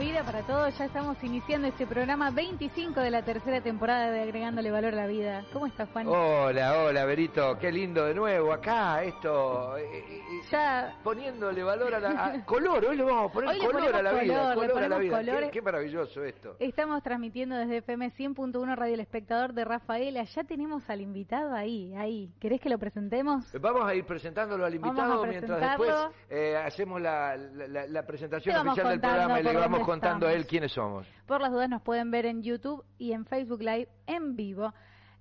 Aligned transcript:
vida 0.00 0.24
para 0.24 0.40
todos. 0.46 0.76
Ya 0.78 0.86
estamos 0.86 1.22
iniciando 1.22 1.68
este 1.68 1.86
programa 1.86 2.30
25 2.30 3.00
de 3.00 3.10
la 3.10 3.22
tercera 3.22 3.60
temporada 3.60 4.10
de 4.10 4.20
Agregándole 4.22 4.70
Valor 4.70 4.94
a 4.94 4.96
la 4.96 5.06
Vida. 5.06 5.44
¿Cómo 5.52 5.66
estás, 5.66 5.90
Juan? 5.92 6.06
Hola, 6.08 6.78
hola, 6.84 7.04
Berito. 7.04 7.58
Qué 7.58 7.70
lindo 7.70 8.06
de 8.06 8.14
nuevo 8.14 8.50
acá, 8.52 9.02
esto. 9.04 9.76
eh, 9.76 9.82
eh, 9.92 10.20
Ya. 10.50 10.96
Poniéndole 11.04 11.62
valor 11.62 11.94
a 11.94 12.00
la. 12.00 12.24
a- 12.26 12.44
color, 12.46 12.82
hoy 12.86 12.96
le 12.96 13.02
vamos 13.04 13.30
a 13.30 13.32
poner 13.32 13.58
color 13.58 13.94
a 13.94 14.02
la 14.02 14.12
vida. 14.14 14.54
color, 14.54 14.82
a 14.82 14.88
la 14.88 14.98
vida. 14.98 15.18
color. 15.18 15.40
Qué, 15.44 15.50
qué 15.50 15.62
maravilloso 15.62 16.24
esto. 16.24 16.56
Estamos 16.58 17.02
transmitiendo 17.02 17.56
desde 17.56 17.78
FM 17.78 18.10
100.1 18.12 18.74
Radio 18.76 18.94
El 18.94 19.00
Espectador 19.00 19.52
de 19.52 19.64
Rafaela. 19.66 20.24
Ya 20.24 20.44
tenemos 20.44 20.82
al 20.88 21.02
invitado 21.02 21.54
ahí, 21.54 21.94
ahí. 21.94 22.30
¿Querés 22.40 22.60
que 22.62 22.70
lo 22.70 22.78
presentemos? 22.78 23.44
Vamos 23.60 23.84
a 23.86 23.94
ir 23.94 24.04
presentándolo 24.06 24.64
al 24.64 24.74
invitado 24.74 25.26
mientras 25.26 25.60
después 25.60 25.94
eh, 26.30 26.56
hacemos 26.56 27.02
la, 27.02 27.36
la- 27.36 27.66
la- 27.68 27.86
la 27.86 28.06
presentación 28.06 28.56
oficial 28.66 28.88
del 28.88 29.00
programa 29.00 29.40
y 29.40 29.42
le 29.42 29.56
vamos 29.56 29.89
contando 29.90 30.28
a 30.28 30.32
él 30.32 30.46
quiénes 30.46 30.72
somos. 30.72 31.04
Por 31.26 31.40
las 31.40 31.50
dudas 31.50 31.68
nos 31.68 31.82
pueden 31.82 32.12
ver 32.12 32.24
en 32.24 32.42
YouTube 32.42 32.84
y 32.96 33.12
en 33.12 33.26
Facebook 33.26 33.60
Live 33.60 33.88
en 34.06 34.36
vivo. 34.36 34.72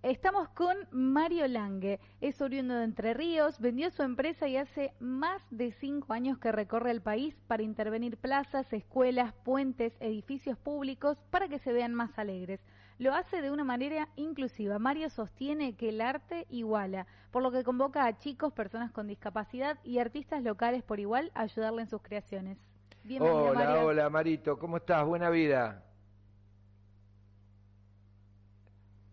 Estamos 0.03 0.47
con 0.49 0.77
Mario 0.91 1.47
Lange, 1.47 1.99
es 2.21 2.39
oriundo 2.39 2.75
de 2.75 2.83
Entre 2.83 3.15
Ríos, 3.15 3.59
vendió 3.59 3.89
su 3.89 4.03
empresa 4.03 4.47
y 4.47 4.55
hace 4.55 4.93
más 4.99 5.41
de 5.49 5.71
cinco 5.71 6.13
años 6.13 6.37
que 6.37 6.51
recorre 6.51 6.91
el 6.91 7.01
país 7.01 7.35
para 7.47 7.63
intervenir 7.63 8.17
plazas, 8.17 8.71
escuelas, 8.71 9.33
puentes, 9.43 9.93
edificios 9.99 10.57
públicos 10.57 11.17
para 11.31 11.47
que 11.47 11.59
se 11.59 11.73
vean 11.73 11.95
más 11.95 12.17
alegres. 12.19 12.61
Lo 12.99 13.13
hace 13.13 13.41
de 13.41 13.49
una 13.49 13.63
manera 13.63 14.07
inclusiva. 14.15 14.77
Mario 14.77 15.09
sostiene 15.09 15.75
que 15.75 15.89
el 15.89 15.99
arte 15.99 16.45
iguala, 16.49 17.07
por 17.31 17.41
lo 17.41 17.51
que 17.51 17.63
convoca 17.63 18.05
a 18.05 18.17
chicos, 18.19 18.53
personas 18.53 18.91
con 18.91 19.07
discapacidad 19.07 19.79
y 19.83 19.97
artistas 19.97 20.43
locales 20.43 20.83
por 20.83 20.99
igual 20.99 21.31
a 21.33 21.41
ayudarle 21.41 21.81
en 21.81 21.89
sus 21.89 22.03
creaciones. 22.03 22.68
Bienvenido, 23.03 23.49
Hola, 23.49 23.59
Mario. 23.65 23.85
hola, 23.85 24.09
Marito. 24.09 24.59
¿Cómo 24.59 24.77
estás? 24.77 25.05
Buena 25.05 25.29
vida. 25.29 25.83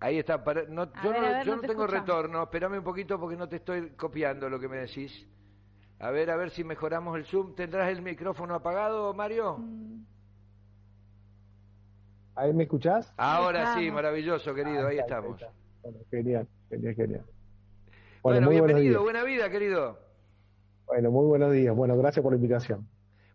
Ahí 0.01 0.19
está. 0.19 0.45
para- 0.45 0.65
no, 0.65 0.83
A 0.83 1.05
yo 1.05 1.11
ver, 1.11 1.21
no, 1.23 1.29
ver, 1.29 1.47
yo 1.47 1.51
no 1.53 1.57
no 1.57 1.61
te 1.63 1.69
tengo 1.69 1.83
escuchamos. 1.85 2.09
retorno. 2.09 2.43
Espérame 2.43 2.79
un 2.79 2.85
poquito 2.85 3.19
porque 3.19 3.37
no 3.37 3.49
te 3.49 3.57
estoy 3.57 3.91
copiando 3.91 4.49
lo 4.49 4.61
que 4.61 4.69
me 4.69 4.77
decís. 4.79 5.27
A 5.99 6.11
ver, 6.11 6.31
a 6.31 6.37
ver 6.37 6.51
si 6.51 6.63
mejoramos 6.65 7.17
el 7.17 7.25
Zoom. 7.25 7.55
¿Tendrás 7.55 7.91
el 7.91 8.03
micrófono 8.03 8.55
apagado, 8.55 9.15
Mario? 9.15 9.57
Mm, 9.59 10.03
¿Ahí 12.35 12.53
me 12.53 12.65
escuchás? 12.65 13.11
Ahora 13.17 13.75
sí, 13.75 13.91
maravilloso, 13.91 14.55
querido. 14.55 14.87
Ahí 14.89 14.99
Ah, 14.99 15.01
está, 15.01 15.17
estamos. 15.17 15.41
Bueno, 15.83 15.99
genial, 16.11 16.47
genial, 16.69 16.95
genial. 16.95 17.25
Bueno, 18.23 18.47
muy 18.47 18.59
buenos 18.59 18.77
bienvenido. 18.77 19.01
días. 19.01 19.03
Buena 19.05 19.23
vida, 19.25 19.49
querido. 19.51 19.99
Bueno, 20.87 21.11
muy 21.11 21.25
buenos 21.27 21.53
días. 21.53 21.75
Bueno, 21.75 21.97
gracias 21.97 22.23
por 22.23 22.33
la 22.33 22.37
invitación. 22.37 22.87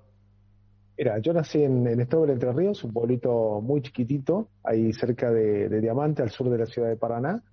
Mira, 0.97 1.19
yo 1.19 1.31
nací 1.33 1.63
en, 1.63 1.87
en 1.87 1.99
Entre 2.01 2.53
Ríos, 2.53 2.83
un 2.83 2.91
pueblito 2.93 3.61
muy 3.61 3.81
chiquitito, 3.81 4.49
ahí 4.63 4.91
cerca 4.93 5.31
de 5.31 5.81
Diamante, 5.81 6.21
al 6.21 6.29
sur 6.31 6.49
de 6.49 6.57
la 6.57 6.65
ciudad 6.65 6.89
de 6.89 6.95
Paraná. 6.97 7.43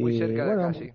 Muy 0.00 0.14
Y, 0.16 0.18
cerca 0.18 0.42
de 0.44 0.54
bueno, 0.54 0.62
acá, 0.68 0.74
sí. 0.78 0.90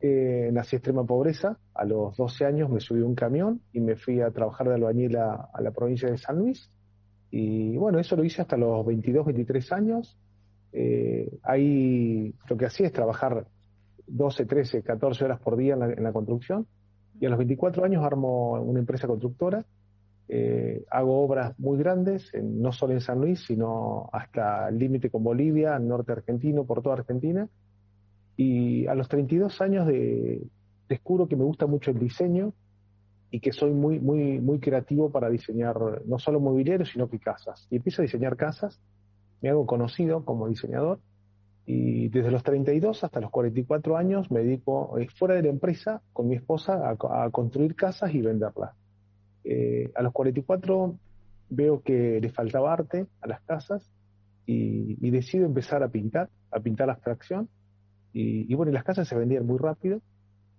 eh, 0.00 0.50
nací 0.52 0.76
extrema 0.76 1.04
pobreza. 1.04 1.58
A 1.74 1.84
los 1.84 2.16
12 2.16 2.44
años 2.44 2.70
me 2.70 2.80
subí 2.80 3.02
a 3.02 3.06
un 3.06 3.14
camión 3.14 3.60
y 3.72 3.80
me 3.80 3.96
fui 3.96 4.20
a 4.20 4.30
trabajar 4.30 4.68
de 4.68 4.74
albañil 4.74 5.16
a, 5.16 5.48
a 5.52 5.60
la 5.60 5.70
provincia 5.70 6.10
de 6.10 6.18
San 6.18 6.38
Luis. 6.38 6.70
Y 7.30 7.76
bueno, 7.76 7.98
eso 7.98 8.14
lo 8.16 8.24
hice 8.24 8.42
hasta 8.42 8.56
los 8.56 8.84
22, 8.84 9.26
23 9.26 9.72
años. 9.72 10.18
Eh, 10.72 11.38
ahí 11.42 12.34
lo 12.48 12.56
que 12.56 12.66
hacía 12.66 12.86
es 12.86 12.92
trabajar 12.92 13.46
12, 14.06 14.44
13, 14.46 14.82
14 14.82 15.24
horas 15.24 15.40
por 15.40 15.56
día 15.56 15.74
en 15.74 15.80
la, 15.80 15.92
en 15.92 16.02
la 16.02 16.12
construcción. 16.12 16.66
Y 17.20 17.26
a 17.26 17.28
los 17.28 17.38
24 17.38 17.84
años 17.84 18.04
armo 18.04 18.52
una 18.60 18.80
empresa 18.80 19.06
constructora. 19.06 19.64
Eh, 20.28 20.84
hago 20.90 21.22
obras 21.22 21.58
muy 21.58 21.78
grandes, 21.78 22.32
en- 22.34 22.60
no 22.62 22.72
solo 22.72 22.94
en 22.94 23.00
San 23.00 23.20
Luis, 23.20 23.44
sino 23.46 24.08
hasta 24.12 24.68
el 24.68 24.78
límite 24.78 25.10
con 25.10 25.22
Bolivia, 25.22 25.78
norte 25.78 26.12
argentino, 26.12 26.64
por 26.64 26.82
toda 26.82 26.96
Argentina. 26.96 27.48
Y 28.36 28.86
a 28.86 28.94
los 28.94 29.08
32 29.08 29.60
años 29.60 29.86
de, 29.86 30.42
descubro 30.88 31.28
que 31.28 31.36
me 31.36 31.44
gusta 31.44 31.66
mucho 31.66 31.90
el 31.90 31.98
diseño 31.98 32.52
y 33.30 33.40
que 33.40 33.52
soy 33.52 33.72
muy, 33.72 33.98
muy, 33.98 34.40
muy 34.40 34.60
creativo 34.60 35.10
para 35.10 35.30
diseñar 35.30 35.76
no 36.06 36.18
solo 36.18 36.40
mobiliario, 36.40 36.86
sino 36.86 37.08
que 37.08 37.18
casas. 37.18 37.66
Y 37.70 37.76
empiezo 37.76 38.02
a 38.02 38.04
diseñar 38.04 38.36
casas, 38.36 38.80
me 39.40 39.48
hago 39.48 39.66
conocido 39.66 40.24
como 40.24 40.48
diseñador 40.48 41.00
y 41.64 42.08
desde 42.08 42.30
los 42.30 42.42
32 42.42 43.04
hasta 43.04 43.20
los 43.20 43.30
44 43.30 43.96
años 43.96 44.30
me 44.30 44.40
dedico 44.40 44.98
eh, 44.98 45.08
fuera 45.08 45.34
de 45.34 45.42
la 45.42 45.48
empresa 45.48 46.02
con 46.12 46.28
mi 46.28 46.36
esposa 46.36 46.74
a, 46.74 47.24
a 47.24 47.30
construir 47.30 47.74
casas 47.76 48.14
y 48.14 48.20
venderlas. 48.20 48.74
Eh, 49.44 49.90
a 49.94 50.02
los 50.02 50.12
44 50.12 50.96
veo 51.50 51.82
que 51.82 52.20
le 52.20 52.30
faltaba 52.30 52.72
arte 52.72 53.06
a 53.20 53.26
las 53.26 53.40
casas 53.42 53.88
y, 54.46 54.96
y 55.06 55.10
decido 55.10 55.46
empezar 55.46 55.82
a 55.82 55.88
pintar, 55.88 56.28
a 56.50 56.60
pintar 56.60 56.90
abstracción. 56.90 57.48
Y, 58.12 58.50
y 58.52 58.54
bueno, 58.54 58.70
y 58.70 58.74
las 58.74 58.84
casas 58.84 59.08
se 59.08 59.16
vendían 59.16 59.46
muy 59.46 59.58
rápido. 59.58 60.00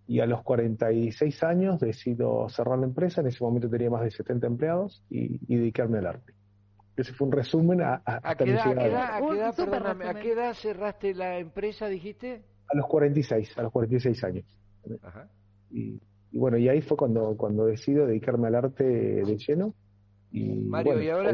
Y 0.08 0.20
a 0.20 0.26
los 0.26 0.44
46 0.44 1.44
años 1.44 1.80
decido 1.80 2.48
cerrar 2.50 2.78
la 2.80 2.86
empresa. 2.86 3.22
En 3.22 3.28
ese 3.28 3.44
momento 3.44 3.70
tenía 3.70 3.90
más 3.90 4.04
de 4.04 4.12
70 4.12 4.48
empleados 4.48 5.04
y, 5.10 5.40
y 5.48 5.58
dedicarme 5.58 6.00
al 6.00 6.08
arte. 6.08 6.34
Ese 6.98 7.14
fue 7.14 7.28
un 7.28 7.34
resumen 7.34 7.82
a, 7.82 7.96
a- 7.96 8.02
¿A 8.06 8.16
hasta 8.18 8.36
qué 8.36 8.46
mi 8.46 8.52
edad, 8.52 8.62
a 8.62 8.64
qué 8.64 8.70
llegada. 8.70 8.88
edad, 8.90 9.16
a 9.16 9.18
qué 9.20 9.24
Un 9.26 9.36
edad, 9.38 9.52
súper 9.56 9.70
perdóname, 9.72 10.04
¿a 10.04 10.08
resumen. 10.14 10.24
qué 10.24 10.32
edad 10.34 10.54
cerraste 10.54 11.14
la 11.16 11.40
empresa, 11.40 11.88
dijiste? 11.88 12.42
A 12.70 12.76
los 12.78 12.86
46, 12.88 13.58
a 13.58 13.64
los 13.64 13.72
46 13.72 14.24
años. 14.26 14.46
Ajá. 15.02 15.28
Y, 15.72 16.00
y 16.32 16.38
bueno, 16.38 16.58
y 16.58 16.68
ahí 16.70 16.82
fue 16.82 16.98
cuando, 16.98 17.36
cuando 17.38 17.66
decido 17.66 18.06
dedicarme 18.06 18.48
al 18.48 18.56
arte 18.56 18.84
de 18.84 19.38
lleno. 19.38 19.74
Y 20.32 20.50
Mario, 20.66 20.94
bueno, 20.94 21.04
¿y 21.04 21.10
ahora 21.10 21.32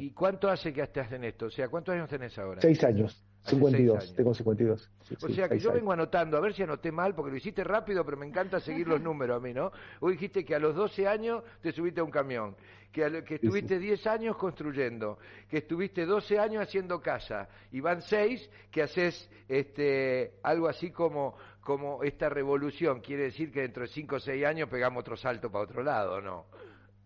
y, 0.00 0.10
cuánto 0.10 0.48
hace 0.50 0.72
que 0.72 0.82
estás 0.82 1.10
en 1.12 1.24
esto? 1.24 1.46
O 1.46 1.50
sea, 1.50 1.68
¿cuántos 1.68 1.94
años 1.94 2.08
tenés 2.10 2.36
ahora? 2.38 2.60
seis 2.60 2.82
años, 2.84 3.24
52, 3.44 3.98
seis 3.98 4.02
años. 4.04 4.16
tengo 4.16 4.34
52. 4.34 4.90
Sí, 5.02 5.14
O 5.22 5.26
sí, 5.28 5.34
sea 5.34 5.48
que 5.48 5.58
yo 5.58 5.72
vengo 5.72 5.92
anotando, 5.92 6.36
a 6.36 6.40
ver 6.40 6.52
si 6.54 6.62
anoté 6.62 6.92
mal, 6.92 7.14
porque 7.14 7.30
lo 7.30 7.36
hiciste 7.38 7.64
rápido, 7.64 8.04
pero 8.04 8.16
me 8.16 8.26
encanta 8.26 8.60
seguir 8.60 8.86
los 8.86 9.00
números 9.00 9.38
a 9.38 9.40
mí, 9.40 9.52
¿no? 9.54 9.72
Vos 10.00 10.12
dijiste 10.12 10.44
que 10.44 10.54
a 10.54 10.58
los 10.58 10.74
12 10.74 11.06
años 11.08 11.42
te 11.60 11.72
subiste 11.72 12.00
a 12.00 12.04
un 12.04 12.10
camión, 12.10 12.54
que, 12.92 13.04
a 13.04 13.08
lo- 13.08 13.24
que 13.24 13.34
Sí, 13.36 13.40
sí. 13.40 13.46
estuviste 13.46 13.78
10 13.78 14.06
años 14.06 14.36
construyendo, 14.36 15.18
que 15.48 15.58
estuviste 15.58 16.04
12 16.06 16.38
años 16.38 16.62
haciendo 16.62 17.00
casa, 17.00 17.48
y 17.72 17.80
van 17.80 18.02
6 18.02 18.48
que 18.70 18.82
haces 18.82 19.30
este, 19.48 20.34
algo 20.42 20.68
así 20.68 20.90
como, 20.90 21.34
como 21.60 22.02
esta 22.04 22.28
revolución. 22.28 23.00
Quiere 23.00 23.24
decir 23.24 23.50
que 23.52 23.62
dentro 23.62 23.82
de 23.82 23.88
5 23.88 24.16
o 24.16 24.20
6 24.20 24.44
años 24.44 24.68
pegamos 24.68 25.00
otro 25.00 25.16
salto 25.16 25.50
para 25.50 25.64
otro 25.64 25.82
lado, 25.82 26.20
¿no? 26.20 26.46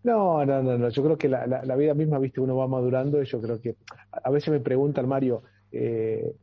No, 0.03 0.45
no, 0.45 0.61
no, 0.61 0.77
no. 0.77 0.89
Yo 0.89 1.03
creo 1.03 1.17
que 1.17 1.27
la, 1.27 1.47
la- 1.47 1.63
la 1.63 1.75
vida 1.75 1.93
misma, 1.95 2.19
viste, 2.19 2.39
uno 2.39 2.55
va 2.55 2.67
madurando 2.67 3.21
y 3.21 3.25
yo 3.25 3.41
creo 3.41 3.59
que 3.59 3.75
a 4.11 4.19
a 4.27 4.29
veces 4.29 4.49
me 4.49 4.59
preguntan, 4.59 5.07
Mario, 5.07 5.41
eh, 5.71 6.35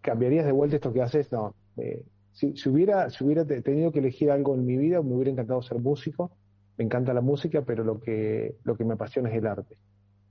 ¿cambiarías 0.00 0.46
de 0.46 0.52
vuelta 0.52 0.76
esto 0.76 0.92
que 0.92 1.02
haces? 1.02 1.30
No, 1.32 1.54
eh, 1.76 2.02
si, 2.32 2.68
hubiera, 2.68 3.10
si 3.10 3.24
hubiera 3.24 3.44
tenido 3.44 3.90
que 3.90 3.98
elegir 3.98 4.30
algo 4.30 4.54
en 4.54 4.64
mi 4.64 4.76
vida, 4.76 5.02
me 5.02 5.14
hubiera 5.14 5.32
encantado 5.32 5.60
ser 5.62 5.80
músico. 5.80 6.30
Me 6.76 6.84
encanta 6.84 7.12
la 7.12 7.20
música, 7.20 7.62
pero 7.62 7.82
lo 7.82 8.00
que, 8.00 8.54
lo 8.62 8.76
que 8.76 8.84
me 8.84 8.94
apasiona 8.94 9.28
es 9.28 9.36
el 9.36 9.46
arte. 9.46 9.76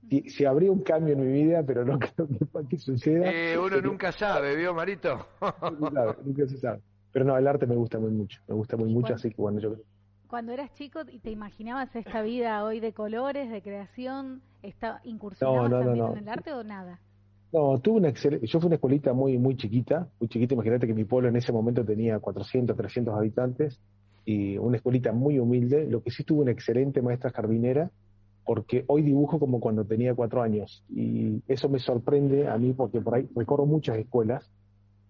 Si, 0.08 0.22
si 0.30 0.46
habría 0.46 0.72
un 0.72 0.80
cambio 0.82 1.12
en 1.12 1.20
mi 1.20 1.44
vida, 1.44 1.62
pero 1.64 1.84
no 1.84 1.98
creo 1.98 2.26
que, 2.70 2.78
suceda. 2.78 3.30
Eh, 3.30 3.58
uno 3.58 3.80
nunca 3.82 4.10
sabe, 4.12 4.56
¿vio, 4.56 4.72
Marito? 4.72 5.26
nunca 6.24 6.46
se 6.46 6.56
sabe. 6.56 6.80
Pero 7.12 7.26
no, 7.26 7.36
el 7.36 7.46
arte 7.46 7.66
me 7.66 7.76
gusta 7.76 7.98
muy 7.98 8.10
mucho, 8.10 8.40
me 8.48 8.54
gusta 8.54 8.76
muy 8.76 8.90
mucho, 8.90 9.14
así 9.14 9.30
que 9.30 9.36
bueno, 9.36 9.60
yo 9.60 9.74
Cuando 10.28 10.52
eras 10.52 10.72
chico 10.74 11.00
y 11.10 11.18
te 11.18 11.30
imaginabas 11.30 11.94
esta 11.94 12.22
vida 12.22 12.64
hoy 12.64 12.80
de 12.80 12.94
colores, 12.94 13.50
de 13.50 13.60
creación, 13.60 14.40
está 14.62 15.00
¿incursionabas 15.04 15.70
también 15.70 16.06
en 16.06 16.16
el 16.18 16.28
arte 16.28 16.52
o 16.52 16.64
nada? 16.64 17.00
No, 17.50 17.80
tuve 17.80 17.96
una 17.96 18.08
excelente, 18.10 18.46
yo 18.46 18.60
fui 18.60 18.66
una 18.66 18.74
escuelita 18.74 19.14
muy, 19.14 19.38
muy 19.38 19.56
chiquita, 19.56 20.06
muy 20.20 20.28
chiquita, 20.28 20.52
imagínate 20.52 20.86
que 20.86 20.92
mi 20.92 21.04
pueblo 21.04 21.30
en 21.30 21.36
ese 21.36 21.50
momento 21.50 21.82
tenía 21.82 22.18
400, 22.18 22.76
300 22.76 23.14
habitantes 23.14 23.80
y 24.26 24.58
una 24.58 24.76
escuelita 24.76 25.12
muy 25.12 25.38
humilde, 25.38 25.86
lo 25.86 26.02
que 26.02 26.10
sí 26.10 26.24
tuve 26.24 26.42
una 26.42 26.50
excelente 26.50 27.00
maestra 27.00 27.30
jardinera, 27.30 27.90
porque 28.44 28.84
hoy 28.86 29.00
dibujo 29.00 29.38
como 29.38 29.60
cuando 29.60 29.86
tenía 29.86 30.14
cuatro 30.14 30.42
años 30.42 30.84
y 30.90 31.42
eso 31.48 31.70
me 31.70 31.78
sorprende 31.78 32.48
a 32.48 32.58
mí 32.58 32.74
porque 32.74 33.00
por 33.00 33.14
ahí 33.14 33.26
recorro 33.34 33.64
muchas 33.64 33.96
escuelas 33.96 34.50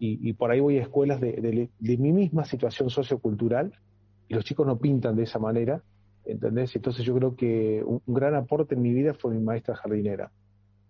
y, 0.00 0.32
por 0.34 0.52
ahí 0.52 0.60
voy 0.60 0.78
a 0.78 0.82
escuelas 0.82 1.20
de, 1.20 1.70
mi 1.80 2.12
misma 2.12 2.44
situación 2.44 2.88
sociocultural 2.88 3.72
y 4.28 4.34
los 4.34 4.44
chicos 4.44 4.64
no 4.64 4.78
pintan 4.78 5.16
de 5.16 5.24
esa 5.24 5.40
manera. 5.40 5.82
Entonces 6.24 7.04
yo 7.04 7.16
creo 7.16 7.34
que 7.34 7.82
un 7.84 8.00
gran 8.06 8.36
aporte 8.36 8.76
en 8.76 8.82
mi 8.82 8.92
vida 8.92 9.14
fue 9.14 9.34
mi 9.34 9.42
maestra 9.42 9.74
jardinera 9.74 10.30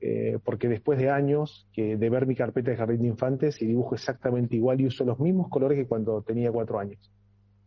eh, 0.01 0.39
porque 0.45 0.69
después 0.69 0.99
de 0.99 1.11
años 1.11 1.67
que 1.73 1.97
de 1.97 2.11
ver 2.11 2.27
mi 2.27 2.37
carpeta 2.37 2.71
de 2.71 2.77
jardín 2.77 3.03
de 3.03 3.09
infantes 3.09 3.61
y 3.61 3.67
dibujo 3.67 3.97
exactamente 3.97 4.55
igual 4.55 4.81
y 4.81 4.87
uso 4.87 5.05
los 5.05 5.19
mismos 5.19 5.49
colores 5.49 5.77
que 5.77 5.87
cuando 5.87 6.23
tenía 6.23 6.53
cuatro 6.53 6.79
años. 6.79 7.11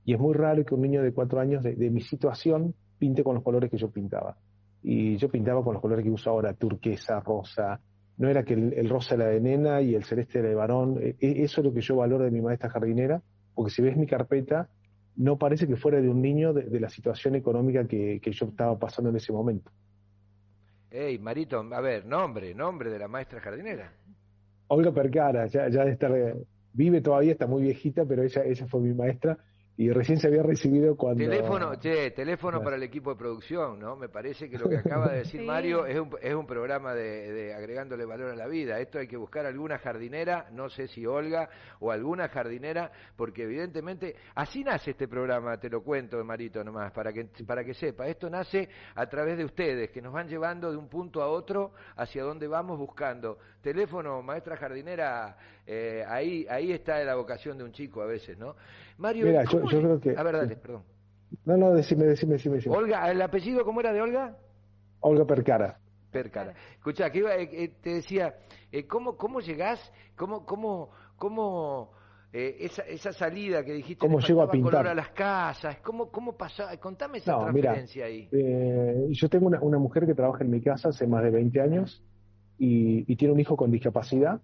Y 0.06 0.13
es 0.13 0.19
muy 0.19 0.33
raro 0.33 0.63
que 0.66 0.74
un 0.74 0.81
niño 0.81 1.04
de 1.04 1.13
cuatro 1.13 1.39
años 1.39 1.63
de, 1.63 1.89
mi 1.89 2.01
situación 2.01 2.74
pinte 2.98 3.24
con 3.24 3.36
los 3.36 3.44
colores 3.44 3.69
que 3.69 3.78
yo 3.78 3.92
pintaba. 3.92 4.38
Y 4.81 5.18
yo 5.18 5.30
pintaba 5.30 5.63
con 5.63 5.74
los 5.74 5.81
colores 5.81 6.04
que 6.04 6.10
uso 6.10 6.30
ahora, 6.30 6.54
turquesa, 6.54 7.19
rosa. 7.19 7.81
No 8.18 8.30
era 8.30 8.44
que 8.44 8.54
el, 8.54 8.89
rosa 8.89 9.16
era 9.16 9.27
de 9.27 9.39
nena 9.42 9.81
y 9.81 9.94
el 9.94 10.04
celeste 10.04 10.39
era 10.39 10.50
de 10.50 10.56
varón. 10.56 10.98
E, 11.01 11.16
e, 11.19 11.44
eso 11.44 11.62
es 11.62 11.66
lo 11.66 11.74
que 11.74 11.81
yo 11.81 11.98
valoro 11.98 12.24
de 12.24 12.31
mi 12.31 12.42
maestra 12.42 12.69
jardinera, 12.69 13.22
porque 13.54 13.72
si 13.72 13.81
ves 13.81 13.95
mi 13.98 14.07
carpeta, 14.07 14.69
no 15.18 15.38
parece 15.38 15.68
que 15.68 15.75
fuera 15.75 16.01
de 16.01 16.10
un 16.10 16.22
niño 16.22 16.54
de, 16.54 16.80
la 16.80 16.89
situación 16.89 17.36
económica 17.36 17.86
que 17.86 18.19
yo 18.24 18.45
estaba 18.48 18.80
pasando 18.80 19.10
en 19.10 19.18
ese 19.18 19.34
momento. 19.34 19.72
Ey, 20.91 21.17
Marito, 21.19 21.65
a 21.71 21.79
ver, 21.79 22.05
nombre, 22.05 22.53
nombre 22.53 22.89
de 22.89 22.99
la 22.99 23.07
maestra 23.07 23.39
jardinera. 23.39 23.93
Olga 24.67 24.91
Percara, 24.91 25.47
ya, 25.47 25.69
ya 25.69 25.85
de 25.85 25.91
estar, 25.91 26.11
vive 26.73 26.99
todavía, 26.99 27.31
está 27.31 27.47
muy 27.47 27.61
viejita, 27.61 28.03
pero 28.05 28.23
ella, 28.23 28.43
ella 28.43 28.67
fue 28.67 28.81
mi 28.81 28.93
maestra 28.93 29.38
y 29.81 29.89
recién 29.89 30.19
se 30.19 30.28
había 30.28 30.44
recibido 30.44 30.95
cuando... 30.95 31.24
Teléfono, 31.24 31.74
che, 31.80 32.12
teléfono 32.12 32.62
para 32.62 32.75
el 32.75 32.83
equipo 32.83 33.10
de 33.10 33.16
producción, 33.16 33.80
¿no? 33.80 33.95
Me 33.95 34.10
parece 34.10 34.48
que 34.48 34.60
lo 34.60 34.69
que 34.69 34.78
acaba 34.78 35.07
de 35.07 35.18
decir 35.19 35.42
Mario 35.45 35.88
es 35.88 36.00
un, 36.00 36.12
es 36.22 36.36
un 36.36 36.45
programa 36.45 36.94
de, 36.94 37.51
agregándole 37.51 38.06
valor 38.06 38.30
a 38.30 38.36
la 38.36 38.45
vida. 38.45 38.80
Esto 38.80 39.00
hay 39.00 39.07
que 39.07 39.18
buscar 39.18 39.48
alguna 39.48 39.80
jardinera, 39.80 40.50
no 40.51 40.69
sé 40.69 40.88
si 40.88 41.04
Olga 41.07 41.50
o 41.80 41.92
alguna 41.92 42.30
jardinera, 42.30 42.92
porque 43.16 43.42
evidentemente 43.42 44.16
así 44.36 44.63
nace 44.63 44.92
este 44.92 45.07
programa, 45.07 45.57
te 45.57 45.68
lo 45.68 45.81
cuento, 45.81 46.24
Marito, 46.24 46.63
nomás, 46.63 46.92
para 46.92 47.12
que, 47.12 47.25
para 47.48 47.63
que 47.63 47.74
sepa. 47.74 48.06
Esto 48.06 48.30
nace 48.30 48.69
a 48.94 49.07
través 49.07 49.36
de 49.36 49.45
ustedes, 49.45 49.89
que 49.89 50.00
nos 50.00 50.13
van 50.13 50.27
llevando 50.27 50.69
de 50.69 50.77
un 50.77 50.89
punto 50.89 51.24
a 51.24 51.27
otro 51.27 51.72
hacia 51.95 52.22
donde 52.22 52.48
vamos 52.48 52.77
buscando. 52.77 53.39
Teléfono, 53.62 54.22
maestra 54.24 54.58
jardinera, 54.58 55.38
eh, 55.68 56.04
ahí, 56.08 56.46
ahí 56.50 56.72
está 56.72 57.04
la 57.04 57.16
vocación 57.16 57.58
de 57.58 57.63
un 57.63 57.72
chico 57.72 58.02
a 58.02 58.08
veces, 58.08 58.38
¿no? 58.38 58.56
Mario, 58.98 59.28
Mira, 59.28 59.44
yo, 59.44 59.62
creo 59.62 60.00
que... 60.00 60.18
A 60.18 60.24
ver, 60.24 60.36
dale, 60.36 60.56
perdón. 60.56 60.84
No, 61.46 61.58
no, 61.58 61.74
decime, 61.74 62.06
decime, 62.06 62.34
decime, 62.34 62.60
Olga, 62.68 63.10
¿el 63.10 63.22
apellido 63.22 63.63
cómo 63.63 63.80
era 63.80 63.94
de 63.94 64.02
Olga? 64.02 64.36
Olga 65.02 65.25
Percara. 65.25 65.78
Percara. 66.12 66.54
Escucha, 66.74 67.10
que 67.10 67.19
iba, 67.19 67.36
eh, 67.36 67.72
te 67.81 67.96
decía, 67.96 68.36
eh, 68.72 68.86
¿cómo, 68.86 69.16
¿cómo 69.16 69.40
llegás? 69.40 69.80
¿Cómo, 70.16 70.46
cómo, 70.46 70.90
cómo 71.16 71.92
eh, 72.34 72.58
esa, 72.62 72.81
esa 72.84 73.13
salida 73.13 73.63
que 73.63 73.74
dijiste? 73.74 74.00
¿Cómo 74.00 74.19
llego 74.19 74.42
a 74.42 74.52
pintar? 74.52 74.72
color 74.72 74.88
a 74.88 74.96
las 74.96 75.10
casas? 75.10 75.78
¿Cómo, 75.84 76.10
cómo 76.10 76.36
pasó? 76.36 76.63
Contame 76.80 77.19
esa 77.19 77.34
no, 77.34 77.44
transferencia 77.44 78.06
ahí. 78.06 78.28
Eh, 78.31 79.08
yo 79.12 79.30
tengo 79.30 79.48
una, 79.48 79.62
una 79.62 79.78
mujer 79.78 80.06
que 80.06 80.13
trabaja 80.13 80.44
en 80.44 80.52
mi 80.52 80.62
casa 80.62 80.90
hace 80.90 81.08
más 81.08 81.24
de 81.24 81.30
20 81.30 81.62
años 81.62 82.04
y, 82.62 83.12
y 83.12 83.16
tiene 83.16 83.34
un 83.34 83.40
hijo 83.40 83.58
con 83.58 83.72
discapacidad 83.72 84.40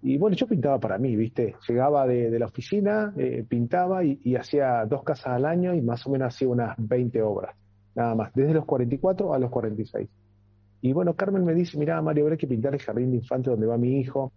y 0.00 0.16
bueno, 0.16 0.36
yo 0.36 0.46
pintaba 0.46 0.78
para 0.78 0.96
mí, 0.98 1.16
¿viste? 1.16 1.56
Llegaba 1.66 2.06
de, 2.06 2.38
la 2.38 2.46
oficina, 2.46 3.12
eh, 3.16 3.44
pintaba 3.48 4.04
y, 4.04 4.36
hacía 4.36 4.84
dos 4.86 5.02
casas 5.02 5.34
al 5.34 5.44
año 5.44 5.74
y 5.74 5.80
más 5.80 6.06
o 6.06 6.10
menos 6.10 6.34
hacía 6.34 6.48
unas 6.48 6.76
20 6.78 7.20
obras, 7.22 7.56
nada 7.96 8.14
más, 8.14 8.32
desde 8.32 8.54
los 8.54 8.64
44 8.64 9.34
a 9.34 9.38
los 9.38 9.50
46. 9.50 10.08
Y 10.82 10.92
bueno, 10.92 11.14
Carmen 11.14 11.44
me 11.44 11.52
dice, 11.52 11.76
mira, 11.76 12.00
Mario, 12.00 12.24
habrá 12.24 12.36
que 12.36 12.46
pintar 12.46 12.74
el 12.74 12.80
jardín 12.80 13.10
de 13.10 13.16
infantes 13.16 13.50
donde 13.50 13.66
va 13.66 13.76
mi 13.76 13.98
hijo, 13.98 14.32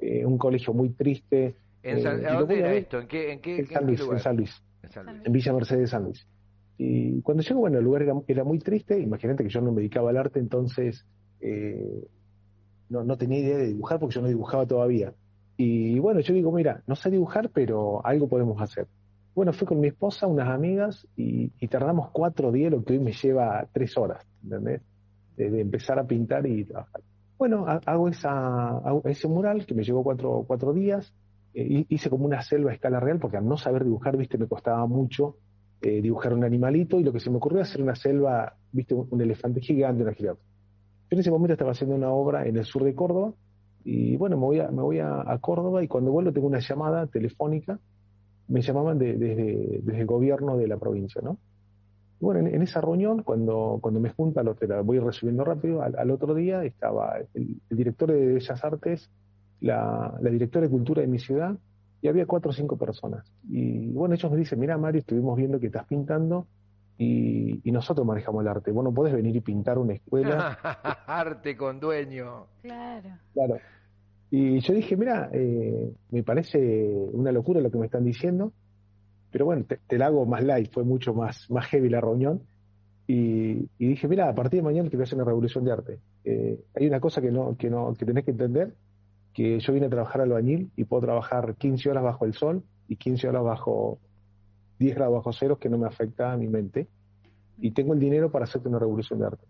eh, 0.00 0.24
un 0.24 0.38
colegio 0.38 0.72
muy 0.72 0.88
triste. 0.90 1.54
¿En 1.82 1.98
eh, 1.98 2.02
¿Dónde 2.02 2.58
era 2.58 2.74
esto? 2.74 2.98
¿En 2.98 3.06
qué, 3.06 3.32
en 3.32 3.40
qué, 3.40 3.58
en 3.58 3.66
San, 3.66 3.86
Luis, 3.86 4.00
en 4.00 4.18
San 4.18 4.36
Luis, 4.36 4.62
en 5.22 5.32
Villa 5.32 5.52
Mercedes 5.52 5.82
de 5.82 5.86
San 5.88 6.04
Luis. 6.04 6.26
Y 6.78 7.20
cuando 7.20 7.42
llego, 7.42 7.60
bueno, 7.60 7.76
el 7.76 7.84
lugar 7.84 8.02
era, 8.02 8.14
era 8.26 8.42
muy 8.42 8.58
triste, 8.58 8.98
imagínate 8.98 9.44
que 9.44 9.50
yo 9.50 9.60
no 9.60 9.70
me 9.70 9.82
dedicaba 9.82 10.08
al 10.08 10.16
arte, 10.16 10.40
entonces 10.40 11.06
eh, 11.40 12.06
no, 12.88 13.04
no 13.04 13.16
tenía 13.16 13.38
idea 13.40 13.56
de 13.56 13.68
dibujar 13.68 13.98
porque 13.98 14.14
yo 14.14 14.22
no 14.22 14.28
dibujaba 14.28 14.66
todavía. 14.66 15.12
Y 15.56 15.98
bueno, 15.98 16.20
yo 16.20 16.34
digo, 16.34 16.50
mira, 16.52 16.82
no 16.86 16.96
sé 16.96 17.10
dibujar, 17.10 17.50
pero 17.50 18.04
algo 18.04 18.28
podemos 18.28 18.60
hacer. 18.60 18.86
Bueno, 19.34 19.52
fui 19.52 19.66
con 19.66 19.80
mi 19.80 19.88
esposa, 19.88 20.26
unas 20.26 20.48
amigas, 20.48 21.06
y, 21.16 21.48
tardamos 21.68 22.10
cuatro 22.10 22.52
días, 22.52 22.70
lo 22.70 22.84
que 22.84 22.92
hoy 22.94 23.00
me 23.00 23.12
lleva 23.12 23.66
tres 23.72 23.96
horas, 23.96 24.24
¿entendés? 24.42 24.80
De, 25.36 25.60
empezar 25.60 25.98
a 25.98 26.04
pintar 26.04 26.46
y 26.46 26.64
trabajar. 26.64 27.02
Bueno, 27.36 27.66
hago, 27.66 28.08
esa, 28.08 28.80
ese 29.04 29.26
mural 29.26 29.66
que 29.66 29.74
me 29.74 29.82
llevó 29.82 30.04
cuatro, 30.04 30.44
cuatro 30.46 30.72
días, 30.72 31.12
eh, 31.52 31.84
hice 31.88 32.10
como 32.10 32.26
una 32.26 32.42
selva 32.42 32.70
a 32.70 32.74
escala 32.74 33.00
real, 33.00 33.18
porque 33.18 33.36
al 33.36 33.46
no 33.46 33.56
saber 33.56 33.82
dibujar, 33.82 34.16
viste, 34.16 34.38
me 34.38 34.46
costaba 34.46 34.86
mucho 34.86 35.36
eh, 35.82 36.00
dibujar 36.00 36.32
un 36.32 36.44
animalito, 36.44 37.00
y 37.00 37.04
lo 37.04 37.12
que 37.12 37.18
se 37.18 37.28
me 37.28 37.38
ocurrió 37.38 37.60
hacer 37.60 37.82
una 37.82 37.96
selva, 37.96 38.56
viste, 38.70 38.94
un, 38.94 39.20
elefante 39.20 39.60
gigante, 39.60 40.02
una 40.02 40.14
gigante 41.14 41.20
en 41.20 41.20
ese 41.20 41.30
momento 41.30 41.52
estaba 41.52 41.72
haciendo 41.72 41.96
una 41.96 42.10
obra 42.10 42.46
en 42.46 42.56
el 42.56 42.64
sur 42.64 42.84
de 42.84 42.94
Córdoba 42.94 43.32
y 43.84 44.16
bueno, 44.16 44.36
me 44.36 44.82
voy 44.82 44.98
a, 44.98 45.38
Córdoba 45.40 45.82
y 45.82 45.88
cuando 45.88 46.10
vuelvo 46.10 46.32
tengo 46.32 46.46
una 46.46 46.60
llamada 46.60 47.06
telefónica, 47.06 47.78
me 48.48 48.62
llamaban 48.62 48.98
desde, 48.98 49.76
el 49.76 50.06
gobierno 50.06 50.56
de 50.56 50.68
la 50.68 50.78
provincia, 50.78 51.20
¿no? 51.22 51.38
bueno, 52.20 52.48
en, 52.48 52.62
esa 52.62 52.80
reunión, 52.80 53.22
cuando, 53.22 53.78
cuando 53.82 54.00
me 54.00 54.08
junta, 54.08 54.42
lo 54.42 54.54
te 54.54 54.66
la 54.66 54.80
voy 54.80 54.98
resumiendo 54.98 55.44
rápido, 55.44 55.82
al, 55.82 56.10
otro 56.10 56.34
día 56.34 56.64
estaba 56.64 57.18
el, 57.34 57.60
director 57.68 58.10
de 58.10 58.26
Bellas 58.26 58.64
Artes, 58.64 59.10
la, 59.60 60.16
la 60.20 60.30
directora 60.30 60.66
de 60.66 60.70
Cultura 60.70 61.02
de 61.02 61.08
mi 61.08 61.18
ciudad, 61.18 61.54
y 62.00 62.08
había 62.08 62.24
cuatro 62.24 62.50
o 62.50 62.54
cinco 62.54 62.78
personas. 62.78 63.30
Y 63.50 63.90
bueno, 63.92 64.14
ellos 64.14 64.30
me 64.30 64.38
dicen, 64.38 64.58
mira 64.58 64.78
Mario, 64.78 65.00
estuvimos 65.00 65.36
viendo 65.36 65.60
que 65.60 65.66
estás 65.66 65.86
pintando 65.86 66.46
y, 66.96 67.70
nosotros 67.72 68.06
manejamos 68.06 68.42
el 68.42 68.48
arte. 68.48 68.70
Vos 68.70 68.84
no 68.84 68.92
podés 68.94 69.14
venir 69.14 69.34
y 69.34 69.40
pintar 69.40 69.78
una 69.78 69.94
escuela. 69.94 70.58
arte 71.06 71.56
con 71.56 71.80
dueño. 71.80 72.46
Claro. 72.62 73.18
Claro. 73.32 73.56
Y 74.30 74.60
yo 74.60 74.74
dije, 74.74 74.96
mira, 74.96 75.28
eh, 75.32 75.92
me 76.10 76.22
parece 76.22 76.58
una 77.12 77.32
locura 77.32 77.60
lo 77.60 77.70
que 77.70 77.78
me 77.78 77.86
están 77.86 78.04
diciendo, 78.04 78.52
pero 79.30 79.44
bueno, 79.44 79.64
te, 79.64 79.98
la 79.98 80.06
hago 80.06 80.26
más 80.26 80.44
light, 80.44 80.72
fue 80.72 80.84
mucho 80.84 81.14
más, 81.14 81.50
más 81.50 81.66
heavy 81.66 81.88
la 81.88 82.00
reunión. 82.00 82.42
Y, 83.06 83.68
dije, 83.78 84.08
mira, 84.08 84.30
a 84.30 84.34
partir 84.34 84.60
de 84.60 84.64
mañana 84.64 84.88
te 84.88 84.96
voy 84.96 85.02
a 85.02 85.04
hacer 85.04 85.16
una 85.16 85.26
revolución 85.26 85.64
de 85.64 85.72
arte. 85.72 85.98
Eh, 86.24 86.58
hay 86.74 86.86
una 86.86 87.00
cosa 87.00 87.20
que 87.20 87.30
no, 87.30 87.56
que 87.56 87.68
no, 87.68 87.92
que 87.94 88.06
tenés 88.06 88.24
que 88.24 88.30
entender, 88.30 88.74
que 89.34 89.58
yo 89.58 89.72
vine 89.72 89.86
a 89.86 89.90
trabajar 89.90 90.22
al 90.22 90.30
bañil 90.30 90.70
y 90.76 90.84
puedo 90.84 91.02
trabajar 91.02 91.56
15 91.56 91.90
horas 91.90 92.04
bajo 92.04 92.24
el 92.24 92.32
sol 92.32 92.62
y 92.88 92.96
15 92.96 93.28
horas 93.28 93.44
bajo 93.44 93.98
10 94.78 94.94
grados 94.94 95.14
bajo 95.14 95.32
cero 95.32 95.58
que 95.58 95.68
no 95.68 95.78
me 95.78 95.86
afecta 95.86 96.32
a 96.32 96.36
mi 96.36 96.48
mente 96.48 96.88
y 97.58 97.72
tengo 97.72 97.94
el 97.94 98.00
dinero 98.00 98.30
para 98.30 98.44
hacerte 98.44 98.68
una 98.68 98.78
revolución 98.78 99.18
de 99.20 99.26
arte. 99.26 99.46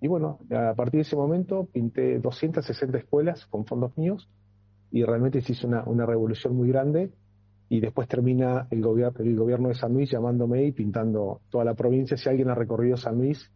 Y 0.00 0.08
bueno, 0.08 0.38
a 0.50 0.74
partir 0.74 0.98
de 0.98 1.02
ese 1.02 1.16
momento 1.16 1.66
pinté 1.72 2.18
260 2.18 2.98
escuelas 2.98 3.46
con 3.46 3.64
fondos 3.64 3.96
míos 3.96 4.28
y 4.90 5.02
realmente 5.02 5.40
se 5.40 5.52
hizo 5.52 5.66
una, 5.66 5.84
una 5.84 6.04
revolución 6.04 6.56
muy 6.56 6.68
grande 6.68 7.12
y 7.68 7.80
después 7.80 8.08
termina 8.08 8.66
el, 8.70 8.82
gobierno 8.82 9.18
el 9.20 9.36
gobierno 9.36 9.68
de 9.68 9.74
San 9.74 9.92
Luis 9.94 10.10
llamándome 10.10 10.64
y 10.64 10.72
pintando 10.72 11.40
toda 11.48 11.64
la 11.64 11.74
provincia. 11.74 12.16
Si 12.16 12.28
alguien 12.28 12.50
ha 12.50 12.54
recorrido 12.54 12.96
San 12.96 13.16
Luis, 13.16 13.50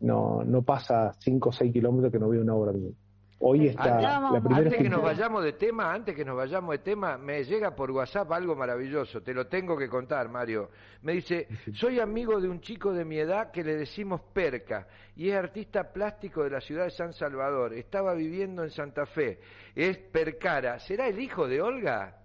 no, 0.00 0.44
no 0.44 0.62
pasa 0.62 1.12
5 1.18 1.48
o 1.48 1.52
6 1.52 1.72
kilómetros 1.72 2.12
que 2.12 2.18
no 2.18 2.28
vea 2.28 2.40
una 2.40 2.54
obra 2.54 2.72
mía. 2.72 2.92
Hoy 3.40 3.68
está 3.68 4.00
la 4.00 4.40
primera 4.40 4.56
antes 4.56 4.78
que 4.78 4.88
nos 4.88 5.00
vayamos 5.00 5.44
de 5.44 5.52
tema, 5.52 5.92
antes 5.92 6.16
que 6.16 6.24
nos 6.24 6.36
vayamos 6.36 6.72
de 6.72 6.78
tema, 6.78 7.16
me 7.16 7.44
llega 7.44 7.74
por 7.74 7.90
WhatsApp 7.92 8.32
algo 8.32 8.56
maravilloso, 8.56 9.22
te 9.22 9.32
lo 9.32 9.46
tengo 9.46 9.76
que 9.76 9.88
contar, 9.88 10.28
Mario. 10.28 10.70
Me 11.02 11.12
dice, 11.12 11.46
soy 11.74 12.00
amigo 12.00 12.40
de 12.40 12.48
un 12.48 12.60
chico 12.60 12.92
de 12.92 13.04
mi 13.04 13.18
edad 13.18 13.52
que 13.52 13.62
le 13.62 13.76
decimos 13.76 14.20
Perca 14.32 14.88
y 15.14 15.30
es 15.30 15.36
artista 15.36 15.92
plástico 15.92 16.42
de 16.42 16.50
la 16.50 16.60
ciudad 16.60 16.84
de 16.84 16.90
San 16.90 17.12
Salvador. 17.12 17.74
Estaba 17.74 18.14
viviendo 18.14 18.64
en 18.64 18.70
Santa 18.70 19.06
Fe. 19.06 19.38
Es 19.74 19.98
Percara. 19.98 20.80
¿Será 20.80 21.06
el 21.06 21.20
hijo 21.20 21.46
de 21.46 21.62
Olga? 21.62 22.16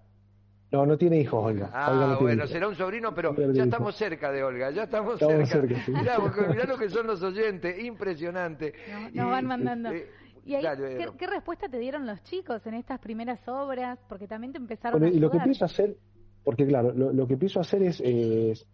No, 0.71 0.87
no 0.87 0.97
tiene 0.97 1.19
hijos, 1.19 1.45
Olga. 1.45 1.69
Ah, 1.71 2.17
bueno, 2.19 2.47
será 2.47 2.67
un 2.67 2.75
sobrino, 2.75 3.13
pero 3.13 3.35
ya 3.53 3.65
estamos 3.65 3.95
cerca 3.95 4.31
de 4.31 4.43
Olga, 4.43 4.71
ya 4.71 4.85
estamos, 4.85 5.19
cerca. 5.19 5.45
cerca 5.45 5.75
mirá, 5.87 6.17
lo 6.65 6.79
que 6.79 6.89
son 6.89 7.05
los 7.05 7.21
oyentes, 7.21 7.77
impresionante. 7.83 8.73
Nos, 9.13 9.29
van 9.29 9.45
mandando. 9.45 9.91
Eh, 9.91 10.09
¿Y 10.45 10.55
ahí, 10.55 10.65
¿qué, 11.17 11.27
respuesta 11.27 11.69
te 11.69 11.77
dieron 11.79 12.05
los 12.05 12.21
chicos 12.23 12.65
en 12.67 12.73
estas 12.73 12.99
primeras 12.99 13.39
obras? 13.47 13.99
Porque 14.09 14.27
también 14.27 14.51
te 14.51 14.57
empezaron 14.57 15.03
a 15.03 15.07
Y 15.07 15.19
lo 15.19 15.31
que 15.31 15.37
a 15.37 15.65
hacer, 15.65 15.95
porque 16.43 16.67
claro, 16.67 16.91
lo, 16.91 17.27
que 17.27 17.33
empiezo 17.33 17.59
a 17.59 17.61
hacer 17.61 17.83
es, 17.83 18.01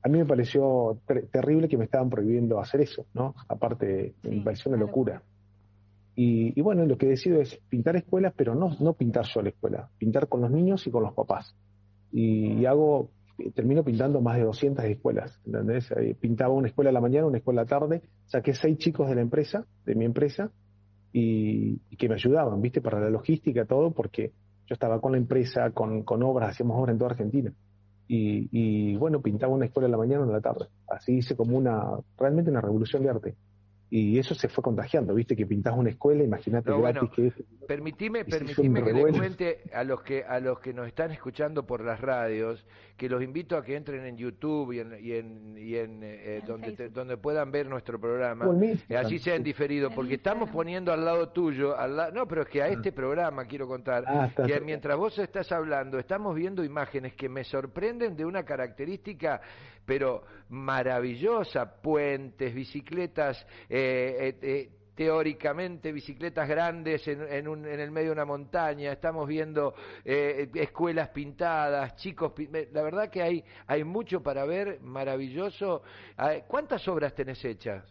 a 0.02 0.10
mí 0.10 0.18
me 0.18 0.26
pareció 0.26 1.00
terrible 1.32 1.68
que 1.68 1.78
me 1.78 1.86
estaban 1.86 2.10
prohibiendo 2.10 2.60
hacer 2.60 2.82
eso, 2.82 3.06
¿no? 3.14 3.36
Aparte, 3.48 4.16
me 4.24 4.42
pareció 4.42 4.72
una 4.72 4.80
locura. 4.80 5.22
Y, 6.16 6.60
bueno, 6.60 6.86
lo 6.86 6.98
que 6.98 7.06
decido 7.06 7.40
es 7.40 7.58
pintar 7.70 7.96
escuelas, 7.96 8.34
pero 8.36 8.54
no, 8.54 8.76
no 8.82 8.94
pintar 8.94 9.26
yo 9.34 9.42
la 9.42 9.50
escuela, 9.50 9.90
pintar 9.98 10.28
con 10.28 10.42
los 10.42 10.52
niños 10.52 10.86
y 10.86 10.92
con 10.92 11.04
los 11.04 11.14
papás. 11.14 11.56
Y, 12.12 12.66
hago, 12.66 13.12
termino 13.54 13.86
pintando 13.86 14.20
más 14.20 14.38
de 14.38 14.44
200 14.44 14.84
escuelas, 14.86 15.40
¿entendés? 15.46 15.90
Eh, 15.92 16.18
pintaba 16.20 16.54
una 16.54 16.68
escuela 16.68 16.90
a 16.90 16.94
la 16.94 17.00
mañana, 17.00 17.28
una 17.28 17.38
escuela 17.38 17.62
a 17.62 17.64
la 17.64 17.70
tarde, 17.70 18.02
saqué 18.26 18.54
seis 18.54 18.78
chicos 18.80 19.08
de 19.08 19.16
la 19.16 19.22
empresa, 19.22 19.66
de 19.86 19.96
mi 19.96 20.04
empresa, 20.04 20.52
y, 21.12 21.78
que 21.98 22.08
me 22.08 22.16
ayudaban, 22.16 22.62
¿viste? 22.62 22.82
Para 22.82 23.00
la 23.00 23.10
logística, 23.10 23.66
todo, 23.66 23.92
porque 23.92 24.32
yo 24.68 24.74
estaba 24.74 25.02
con 25.02 25.14
la 25.14 25.18
empresa, 25.18 25.72
con, 25.72 26.04
con 26.04 26.24
obras, 26.24 26.52
hacíamos 26.52 26.78
obras 26.80 26.94
en 26.94 27.00
toda 27.00 27.12
Argentina. 27.12 27.54
Y, 28.08 28.50
y, 28.52 28.96
bueno, 28.96 29.22
pintaba 29.22 29.54
una 29.54 29.66
escuela 29.66 29.88
a 29.88 29.92
la 29.92 29.98
mañana 29.98 30.22
o 30.22 30.26
en 30.26 30.32
la 30.32 30.42
tarde. 30.42 30.68
Así 30.88 31.18
hice 31.18 31.36
como 31.36 31.58
una, 31.58 31.84
realmente 32.18 32.50
una 32.50 32.62
revolución 32.62 33.04
de 33.04 33.10
arte 33.10 33.36
y 33.92 34.20
eso 34.20 34.36
se 34.36 34.48
fue 34.50 34.64
contagiando, 34.64 35.16
viste 35.16 35.36
que 35.36 35.48
pintás 35.48 35.74
una 35.76 35.90
escuela, 35.90 36.24
imagínate 36.24 36.72
gratis 36.72 37.10
que 37.16 37.28
es. 37.28 37.34
Permitime, 37.68 38.24
permitime 38.24 38.84
que 38.84 38.94
le 38.94 39.12
cuente 39.12 39.60
a 39.74 39.84
los 39.84 40.02
que 40.02 40.24
a 40.24 40.40
los 40.40 40.60
que 40.60 40.74
nos 40.74 40.88
están 40.88 41.12
escuchando 41.12 41.66
por 41.66 41.84
las 41.84 42.00
radios, 42.00 42.66
que 42.98 43.10
los 43.10 43.24
invito 43.24 43.58
a 43.58 43.64
que 43.64 43.76
entren 43.76 44.06
en 44.06 44.18
YouTube 44.18 44.74
y 44.74 44.80
en, 44.80 44.94
y 45.04 45.12
en, 45.14 45.58
y 45.58 45.76
en 45.76 46.00
eh, 46.04 46.42
donde 46.46 46.90
donde 46.90 47.18
puedan 47.18 47.52
ver 47.52 47.68
nuestro 47.68 48.00
programa, 48.00 48.46
eh, 48.62 48.98
así 48.98 49.18
sea 49.18 49.36
en 49.36 49.44
diferido, 49.44 49.90
porque 49.90 50.16
estamos 50.16 50.50
poniendo 50.52 50.92
al 50.92 51.04
lado 51.04 51.30
tuyo, 51.30 51.78
al 51.78 52.14
no, 52.14 52.28
pero 52.28 52.44
es 52.44 52.48
que 52.48 52.62
a 52.62 52.66
ah. 52.66 52.70
este 52.70 52.92
programa 52.92 53.46
quiero 53.46 53.68
contar 53.68 54.04
ah, 54.08 54.30
que 54.46 54.60
mientras 54.62 54.98
vos 54.98 55.18
estás 55.18 55.52
hablando, 55.52 55.98
estamos 55.98 56.36
viendo 56.36 56.64
imágenes 56.64 57.16
que 57.16 57.28
me 57.28 57.44
sorprenden 57.44 58.16
de 58.16 58.26
una 58.26 58.44
característica 58.44 59.42
pero 59.90 60.22
maravillosa, 60.50 61.82
puentes, 61.82 62.54
bicicletas, 62.54 63.44
eh, 63.68 64.16
eh, 64.20 64.38
eh, 64.40 64.70
teóricamente 64.94 65.92
bicicletas 65.92 66.48
grandes 66.48 67.08
en, 67.08 67.24
en, 67.24 67.66
el 67.66 67.90
medio 67.90 68.10
de 68.10 68.14
una 68.14 68.26
montaña, 68.26 68.92
estamos 68.92 69.28
viendo 69.28 69.74
escuelas 70.06 71.10
pintadas, 71.10 71.96
chicos, 71.96 72.34
la 72.72 72.84
verdad 72.84 73.10
que 73.10 73.24
hay, 73.24 73.44
hay 73.66 73.84
mucho 73.84 74.22
para 74.22 74.46
ver, 74.46 74.80
maravilloso. 74.82 75.82
Ah, 76.18 76.36
¿Cuántas 76.48 76.88
obras 76.88 77.16
tenés 77.16 77.44
hechas? 77.44 77.84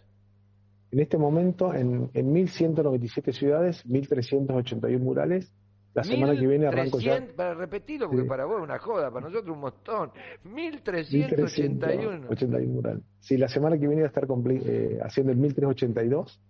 En 0.92 1.00
este 1.00 1.18
momento, 1.18 1.74
en, 1.74 2.10
en 2.14 2.32
1.197 2.32 3.32
ciudades, 3.32 3.84
1.381 3.86 5.00
murales, 5.00 5.52
la 5.94 6.04
semana 6.04 6.34
que 6.34 6.46
viene 6.46 6.66
arranco 6.66 7.00
ya. 7.00 7.26
Para 7.34 7.54
repetirlo, 7.54 8.08
porque 8.08 8.24
para 8.24 8.44
vos 8.44 8.58
es 8.58 8.64
una 8.64 8.78
joda, 8.78 9.10
para 9.10 9.28
nosotros 9.28 9.54
un 9.54 9.60
montón. 9.60 10.10
1381. 10.44 12.28
81 12.28 12.72
murales. 12.72 13.02
Sí, 13.20 13.36
la 13.36 13.48
semana 13.48 13.76
que 13.76 13.86
viene 13.86 14.02
voy 14.02 14.04
a 14.04 14.06
estar 14.06 14.24
eh, 14.24 14.98
haciendo 15.02 15.32
el 15.32 15.38
1382. 15.38 16.40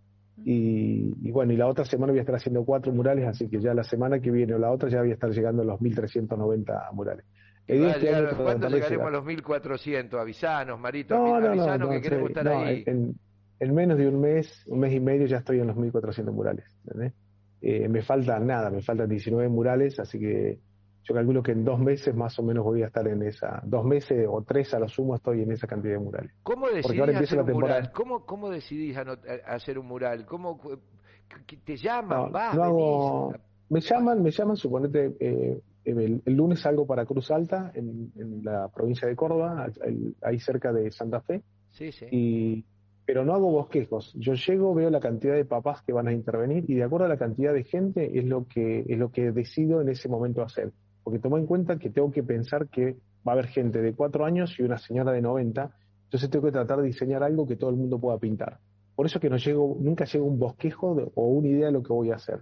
Y, 0.44 1.14
y, 1.20 1.32
bueno, 1.32 1.52
y 1.52 1.56
la 1.56 1.66
otra 1.66 1.84
semana 1.84 2.12
voy 2.12 2.18
a 2.18 2.22
estar 2.22 2.36
haciendo 2.36 2.64
cuatro 2.64 2.92
murales, 2.92 3.26
así 3.26 3.48
que 3.48 3.60
ya 3.60 3.74
la 3.74 3.82
semana 3.82 4.20
que 4.20 4.30
viene 4.30 4.54
o 4.54 4.58
la 4.58 4.70
otra 4.70 4.88
ya 4.88 5.00
voy 5.00 5.10
a 5.10 5.14
estar 5.14 5.30
llegando 5.30 5.62
a 5.62 5.64
los 5.64 5.80
1390 5.80 6.90
murales. 6.92 7.24
Este 7.66 8.34
¿Cuándo 8.34 8.68
llegaremos 8.68 9.06
a 9.08 9.10
los 9.10 9.24
1400? 9.24 10.20
Avisanos, 10.20 10.80
Marito. 10.80 11.14
No, 11.14 11.38
no, 11.38 11.48
avisanos 11.48 11.88
no, 11.88 11.90
que 11.90 12.00
queremos 12.00 12.30
estar 12.30 12.48
ahí. 12.48 12.82
En, 12.86 13.14
en, 13.60 13.74
menos 13.74 13.98
de 13.98 14.08
un 14.08 14.20
mes, 14.20 14.64
un 14.66 14.78
mes 14.78 14.94
y 14.94 15.00
medio, 15.00 15.26
ya 15.26 15.38
estoy 15.38 15.60
en 15.60 15.66
los 15.66 15.76
1400 15.76 16.34
murales. 16.34 16.64
¿entendés? 16.86 17.12
Eh, 17.60 17.88
me 17.88 18.02
falta 18.02 18.38
nada, 18.38 18.70
me 18.70 18.82
faltan 18.82 19.08
19 19.08 19.48
murales, 19.48 19.98
así 19.98 20.18
que 20.18 20.58
yo 21.02 21.14
calculo 21.14 21.42
que 21.42 21.52
en 21.52 21.64
dos 21.64 21.80
meses 21.80 22.14
más 22.14 22.38
o 22.38 22.42
menos 22.42 22.64
voy 22.64 22.82
a 22.82 22.86
estar 22.86 23.06
en 23.08 23.22
esa, 23.22 23.60
dos 23.64 23.84
meses 23.84 24.26
o 24.28 24.42
tres 24.42 24.72
a 24.74 24.78
lo 24.78 24.88
sumo 24.88 25.16
estoy 25.16 25.42
en 25.42 25.52
esa 25.52 25.66
cantidad 25.66 25.94
de 25.94 26.00
murales. 26.00 26.32
¿Cómo 26.42 26.68
decidís 26.68 27.16
hacer 27.16 27.40
un 27.40 27.52
mural? 27.52 27.92
¿Cómo, 27.92 28.26
cómo 28.26 28.50
decidís 28.50 28.96
hacer 29.46 29.78
un 29.78 29.86
mural? 29.86 30.26
¿Cómo 30.26 30.60
te 31.64 31.76
llaman? 31.76 32.30
Me 33.70 33.80
llaman, 33.80 34.22
me 34.22 34.30
llaman, 34.30 34.56
suponete, 34.56 35.16
eh, 35.20 35.60
el, 35.84 36.22
lunes 36.26 36.60
salgo 36.60 36.86
para 36.86 37.04
Cruz 37.04 37.30
Alta, 37.30 37.70
en, 37.74 38.10
la 38.42 38.68
provincia 38.68 39.08
de 39.08 39.16
Córdoba, 39.16 39.66
ahí 40.22 40.38
cerca 40.40 40.72
de 40.72 40.90
Santa 40.90 41.20
Fe. 41.20 41.42
Sí, 41.70 41.92
sí. 41.92 42.06
Y 42.10 42.64
pero 43.08 43.24
no 43.24 43.32
hago 43.32 43.50
bosquejos. 43.50 44.12
Yo 44.18 44.34
llego, 44.34 44.74
veo 44.74 44.90
la 44.90 45.00
cantidad 45.00 45.34
de 45.34 45.46
papás 45.46 45.80
que 45.80 45.94
van 45.94 46.08
a 46.08 46.12
intervenir 46.12 46.66
y 46.68 46.74
de 46.74 46.82
acuerdo 46.82 47.06
a 47.06 47.08
la 47.08 47.16
cantidad 47.16 47.54
de 47.54 47.64
gente 47.64 48.18
es 48.18 48.26
lo 48.26 48.46
que 48.46 48.84
es 48.86 48.98
lo 48.98 49.10
que 49.10 49.32
decido 49.32 49.80
en 49.80 49.88
ese 49.88 50.10
momento 50.10 50.42
hacer. 50.42 50.74
Porque 51.02 51.18
tomo 51.18 51.38
en 51.38 51.46
cuenta 51.46 51.78
que 51.78 51.88
tengo 51.88 52.10
que 52.10 52.22
pensar 52.22 52.68
que 52.68 52.98
va 53.26 53.32
a 53.32 53.36
haber 53.36 53.46
gente 53.46 53.80
de 53.80 53.94
cuatro 53.94 54.26
años 54.26 54.54
y 54.58 54.62
una 54.62 54.76
señora 54.76 55.10
de 55.12 55.22
90, 55.22 55.74
entonces 56.04 56.28
tengo 56.28 56.44
que 56.44 56.52
tratar 56.52 56.82
de 56.82 56.88
diseñar 56.88 57.22
algo 57.22 57.46
que 57.46 57.56
todo 57.56 57.70
el 57.70 57.76
mundo 57.76 57.98
pueda 57.98 58.18
pintar. 58.18 58.58
Por 58.94 59.06
eso 59.06 59.18
que 59.18 59.30
no 59.30 59.38
llego, 59.38 59.78
nunca 59.80 60.04
llego 60.04 60.26
un 60.26 60.38
bosquejo 60.38 61.10
o 61.14 61.28
una 61.28 61.48
idea 61.48 61.66
de 61.68 61.72
lo 61.72 61.82
que 61.82 61.94
voy 61.94 62.10
a 62.10 62.16
hacer. 62.16 62.40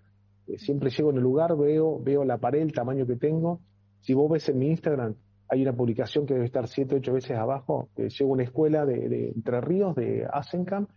Eh, 0.49 0.59
siempre 0.59 0.91
llego 0.91 1.11
en 1.11 1.19
el 1.19 1.23
lugar, 1.23 1.57
veo, 1.57 2.03
veo 2.03 2.25
la 2.25 2.39
pared, 2.39 2.63
el 2.63 2.73
tamaño 2.73 3.07
que 3.07 3.15
tengo. 3.15 3.61
Si 4.01 4.15
vos 4.15 4.29
ves 4.29 4.49
en 4.49 4.59
mi 4.59 4.67
Instagram, 4.71 5.15
hay 5.49 5.63
una 5.63 5.73
publicación 5.73 6.27
que 6.27 6.35
debe 6.35 6.47
estar 6.47 6.67
siete, 6.69 6.97
ocho 6.97 7.13
veces 7.13 7.37
abajo, 7.37 7.89
llegó 7.97 8.33
una 8.33 8.43
escuela 8.43 8.85
de, 8.85 9.33
Entre 9.35 9.61
Ríos, 9.61 9.95
de 9.95 10.27
Asencamp, 10.33 10.91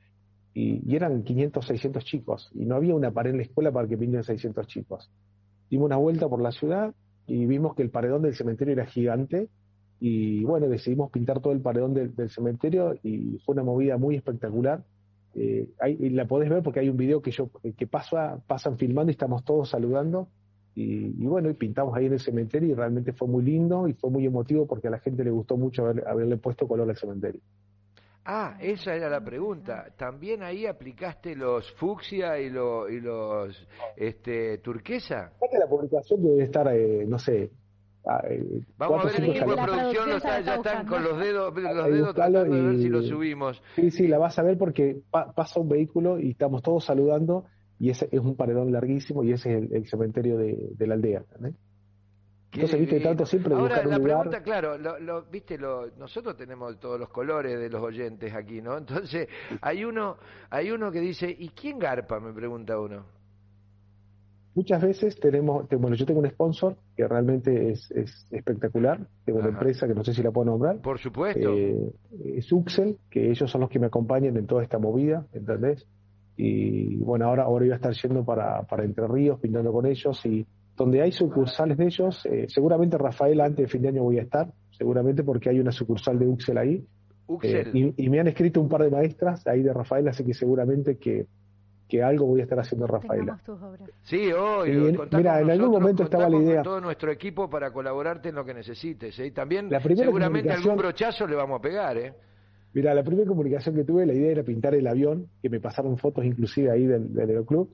y, 0.53 0.96
eran 0.96 1.24
500, 1.24 1.65
600 1.65 2.03
chicos, 2.03 2.50
y 2.53 2.65
no 2.65 2.75
había 2.75 2.96
una 2.96 3.12
pared 3.12 3.32
en 3.32 3.38
la 3.38 3.44
escuela 3.44 3.72
para 3.72 3.88
que 3.88 3.98
pinten 3.98 4.24
600 4.24 4.68
chicos. 4.68 5.12
Dimos 5.70 5.86
una 5.86 5.98
vuelta 5.98 6.27
por 6.27 6.41
la 6.41 6.51
ciudad 6.51 6.94
y 7.27 7.46
vimos 7.46 7.75
que 7.75 7.84
el 7.84 7.91
paredón 7.91 8.24
del 8.24 8.36
cementerio 8.36 8.74
era 8.74 8.86
gigante, 8.86 9.50
y 10.00 10.44
bueno, 10.46 10.68
decidimos 10.68 11.12
pintar 11.12 11.41
todo 11.41 11.53
el 11.53 11.62
paredón 11.62 11.94
del, 11.94 12.29
cementerio, 12.29 12.96
y 13.03 13.38
fue 13.46 13.53
una 13.53 13.63
movida 13.63 13.98
muy 13.98 14.15
espectacular. 14.15 14.84
Eh, 15.36 15.70
la 16.12 16.25
podés 16.25 16.50
ver 16.50 16.63
porque 16.63 16.79
hay 16.79 16.89
un 16.89 16.98
video 16.98 17.22
que 17.22 17.29
yo 17.29 17.51
que 17.77 17.86
pasa, 17.86 18.41
pasan 18.48 18.77
filmando 18.77 19.12
y 19.12 19.13
estamos 19.13 19.44
todos 19.46 19.70
saludando 19.70 20.27
y, 20.81 21.25
bueno, 21.25 21.50
y 21.50 21.53
pintamos 21.55 21.95
ahí 21.98 22.05
en 22.05 22.13
el 22.13 22.19
cementerio 22.19 22.69
y 22.69 22.74
realmente 22.74 23.12
fue 23.12 23.27
muy 23.27 23.43
lindo 23.43 23.88
y 23.88 23.93
fue 23.93 24.09
muy 24.09 24.25
emotivo 24.25 24.65
porque 24.65 24.88
a 24.88 24.91
la 24.91 25.00
gente 25.00 25.25
le 25.25 25.31
gustó 25.31 25.57
mucho 25.57 25.86
haberle 25.86 26.38
puesto 26.38 26.67
color 26.67 26.89
al 26.89 26.95
cementerio. 26.95 27.41
Ah, 28.24 28.57
esa 28.62 28.95
era 28.95 29.09
la 29.09 29.21
pregunta. 29.21 29.88
¿También 29.98 30.41
ahí 30.41 30.65
aplicaste 30.65 31.36
los 31.36 31.69
fucsia 31.74 32.39
y, 32.39 32.50
los 32.50 32.89
y 32.89 33.01
los 33.01 33.67
este, 33.98 34.59
turquesa? 34.59 35.33
La 35.59 35.67
publicación 35.67 36.24
debe 36.24 36.43
estar, 36.43 36.67
eh, 36.74 37.05
no 37.05 37.19
sé, 37.19 37.50
eh, 38.24 38.62
Vamos 38.77 39.03
a 39.03 39.07
ver 39.07 39.21
el 39.21 39.29
equipo 39.31 39.55
de 39.55 39.62
producción, 39.62 40.09
ya 40.45 40.55
están 40.55 40.88
con 40.88 41.03
los 41.03 41.19
dedos, 41.19 41.53
los 41.53 41.91
dedos 41.91 42.15
tratando 42.15 42.43
de 42.45 42.62
ver 42.62 42.77
si 42.77 42.88
lo 42.88 43.01
subimos. 43.01 43.62
Sí, 43.75 43.91
sí, 43.91 44.07
la 44.07 44.17
vas 44.17 44.39
a 44.39 44.43
ver 44.43 44.57
porque 44.57 45.01
pasa 45.12 45.59
un 45.59 45.67
vehículo 45.67 46.19
y 46.19 46.31
estamos 46.31 46.62
todos 46.62 46.86
saludando 46.86 47.45
y 47.79 47.89
ese 47.89 48.09
es 48.12 48.19
un 48.19 48.36
paredón 48.36 48.71
larguísimo 48.71 49.24
y 49.24 49.31
ese 49.31 49.57
es 49.57 49.71
el, 49.71 49.88
cementerio 49.88 50.38
de, 50.38 50.88
la 50.88 50.95
aldea. 50.95 51.24
Entonces, 52.51 52.79
viste, 52.79 53.00
tanto 53.00 53.25
siempre 53.25 53.53
Ahora, 53.53 53.83
la 53.86 54.00
pregunta, 54.00 54.43
claro, 54.43 54.77
lo, 54.77 55.24
viste, 55.24 55.57
lo, 55.57 55.88
nosotros 55.98 56.36
tenemos 56.36 56.77
todos 56.79 57.00
los 57.00 57.09
colores 57.09 57.57
de 57.59 57.69
los 57.69 57.81
oyentes 57.81 58.33
aquí, 58.33 58.62
¿no? 58.62 58.77
Entonces, 58.77 59.27
hay 59.62 59.86
uno, 59.86 60.17
hay 60.50 60.71
uno 60.71 60.91
que 60.91 61.00
dice, 61.00 61.33
¿y 61.38 61.50
quién 61.50 61.79
garpa? 61.79 62.19
Me 62.19 62.33
pregunta 62.33 62.77
uno. 62.77 63.05
Muchas 64.55 64.81
veces 64.81 65.17
tenemos, 65.17 65.69
bueno, 65.69 65.95
yo 65.95 66.05
tengo 66.05 66.19
un 66.19 66.29
sponsor 66.29 66.75
que 66.98 67.07
realmente 67.07 67.69
es, 67.69 67.89
espectacular, 68.31 69.00
tengo 69.24 69.39
una 69.39 69.50
empresa 69.50 69.88
que 69.88 69.93
no 69.93 70.03
sé 70.03 70.13
si 70.13 70.21
la 70.21 70.31
puedo 70.31 70.48
nombrar. 70.48 70.81
Por 70.81 71.00
supuesto. 71.00 71.53
Eh, 71.53 71.93
es 72.36 72.51
Uxel, 72.51 72.98
que 73.09 73.29
ellos 73.29 73.50
son 73.50 73.62
los 73.62 73.69
que 73.69 73.79
me 73.79 73.86
acompañan 73.86 74.36
en 74.36 74.48
toda 74.48 74.63
esta 74.63 74.79
movida, 74.79 75.25
¿entendés? 75.31 75.88
Y 76.41 76.96
bueno, 76.96 77.25
ahora, 77.25 77.43
ahora 77.43 77.65
voy 77.65 77.72
a 77.74 77.75
estar 77.75 77.91
yendo 77.91 78.24
para, 78.24 78.62
para 78.63 78.86
Entre 78.86 79.05
Ríos, 79.05 79.41
pintando 79.41 79.74
con 79.74 79.86
ellos. 79.86 80.25
Y 80.25 80.48
donde 80.77 81.01
hay 81.01 81.12
sucursales 81.12 81.77
de 81.77 81.86
ellos, 81.88 82.25
eh, 82.25 82.46
seguramente 82.48 82.98
Rafael 82.98 83.41
antes 83.41 83.65
de 83.65 83.67
fin 83.67 83.81
de 83.81 83.89
año 83.89 84.03
voy 84.03 84.19
a 84.19 84.22
estar, 84.22 84.48
seguramente 84.72 85.22
porque 85.25 85.50
hay 85.50 85.60
una 85.60 85.74
sucursal 85.74 86.17
de 86.17 86.27
Uxel 86.27 86.58
ahí. 86.58 86.86
Eh, 87.43 87.93
y, 87.98 88.10
me 88.10 88.22
han 88.22 88.27
escrito 88.29 88.62
un 88.62 88.69
par 88.69 88.84
de 88.84 88.89
maestras 88.89 89.46
ahí 89.48 89.62
de 89.62 89.74
Rafael, 89.74 90.08
así 90.08 90.24
que 90.24 90.34
seguramente 90.34 90.98
que, 90.98 91.27
que 91.89 92.01
algo 92.01 92.25
voy 92.25 92.39
a 92.39 92.43
estar 92.43 92.58
haciendo 92.58 92.88
Rafaela. 92.88 93.38
Sí, 94.03 94.31
hoy. 94.31 94.98
mira, 95.12 95.41
en 95.41 95.51
algún 95.51 95.72
momento 95.72 96.03
estaba 96.03 96.29
la 96.29 96.38
idea. 96.38 96.55
Con 96.55 96.63
todo 96.63 96.81
nuestro 96.81 97.12
equipo 97.12 97.50
para 97.50 97.72
colaborarte 97.74 98.29
en 98.29 98.36
lo 98.36 98.46
que 98.46 98.53
necesites. 98.53 99.19
¿eh? 99.19 99.31
También, 99.31 99.69
seguramente 99.93 100.53
algún 100.53 100.77
brochazo 100.77 101.27
le 101.27 101.36
vamos 101.36 101.60
a 101.60 101.62
pegar. 101.62 101.98
¿eh? 101.98 102.13
Mira, 102.73 102.93
la 102.93 103.03
primera 103.03 103.27
comunicación 103.27 103.75
que 103.75 103.83
tuve, 103.83 104.05
la 104.05 104.13
idea 104.13 104.31
era 104.31 104.43
pintar 104.43 104.75
el 104.75 104.88
avión, 104.88 105.27
que 105.41 105.49
me 105.49 105.59
pasaron 105.59 105.97
fotos 105.97 106.25
inclusive 106.25 106.71
ahí 106.71 106.85
del, 106.85 107.13
del 107.13 107.29
aeroclub. 107.29 107.69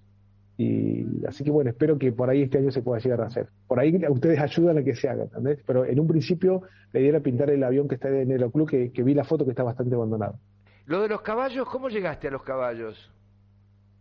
Y 0.57 1.25
así 1.27 1.43
que 1.43 1.51
bueno, 1.51 1.69
espero 1.69 1.97
que 1.97 2.13
por 2.13 2.29
ahí 2.29 2.43
este 2.43 2.59
año 2.59 2.71
se 2.71 2.81
pueda 2.81 3.01
llegar 3.01 3.21
a 3.21 3.25
hacer. 3.25 3.49
Por 3.67 3.79
ahí 3.79 3.93
ustedes 4.09 4.39
ayudan 4.39 4.77
a 4.77 4.83
que 4.83 4.95
se 4.95 5.09
haga, 5.09 5.23
¿entendés? 5.23 5.59
Pero 5.67 5.85
en 5.85 5.99
un 5.99 6.07
principio 6.07 6.61
la 6.93 7.01
idea 7.01 7.09
era 7.09 7.19
pintar 7.19 7.49
el 7.49 7.61
avión 7.63 7.89
que 7.89 7.95
está 7.95 8.07
en 8.07 8.31
el 8.31 8.49
club, 8.51 8.69
que, 8.69 8.91
que 8.91 9.03
vi 9.03 9.13
la 9.13 9.25
foto 9.25 9.43
que 9.43 9.51
está 9.51 9.63
bastante 9.63 9.95
abandonado. 9.95 10.39
Lo 10.85 11.01
de 11.01 11.09
los 11.09 11.21
caballos, 11.21 11.67
¿cómo 11.67 11.89
llegaste 11.89 12.27
a 12.27 12.31
los 12.31 12.43
caballos? 12.43 13.11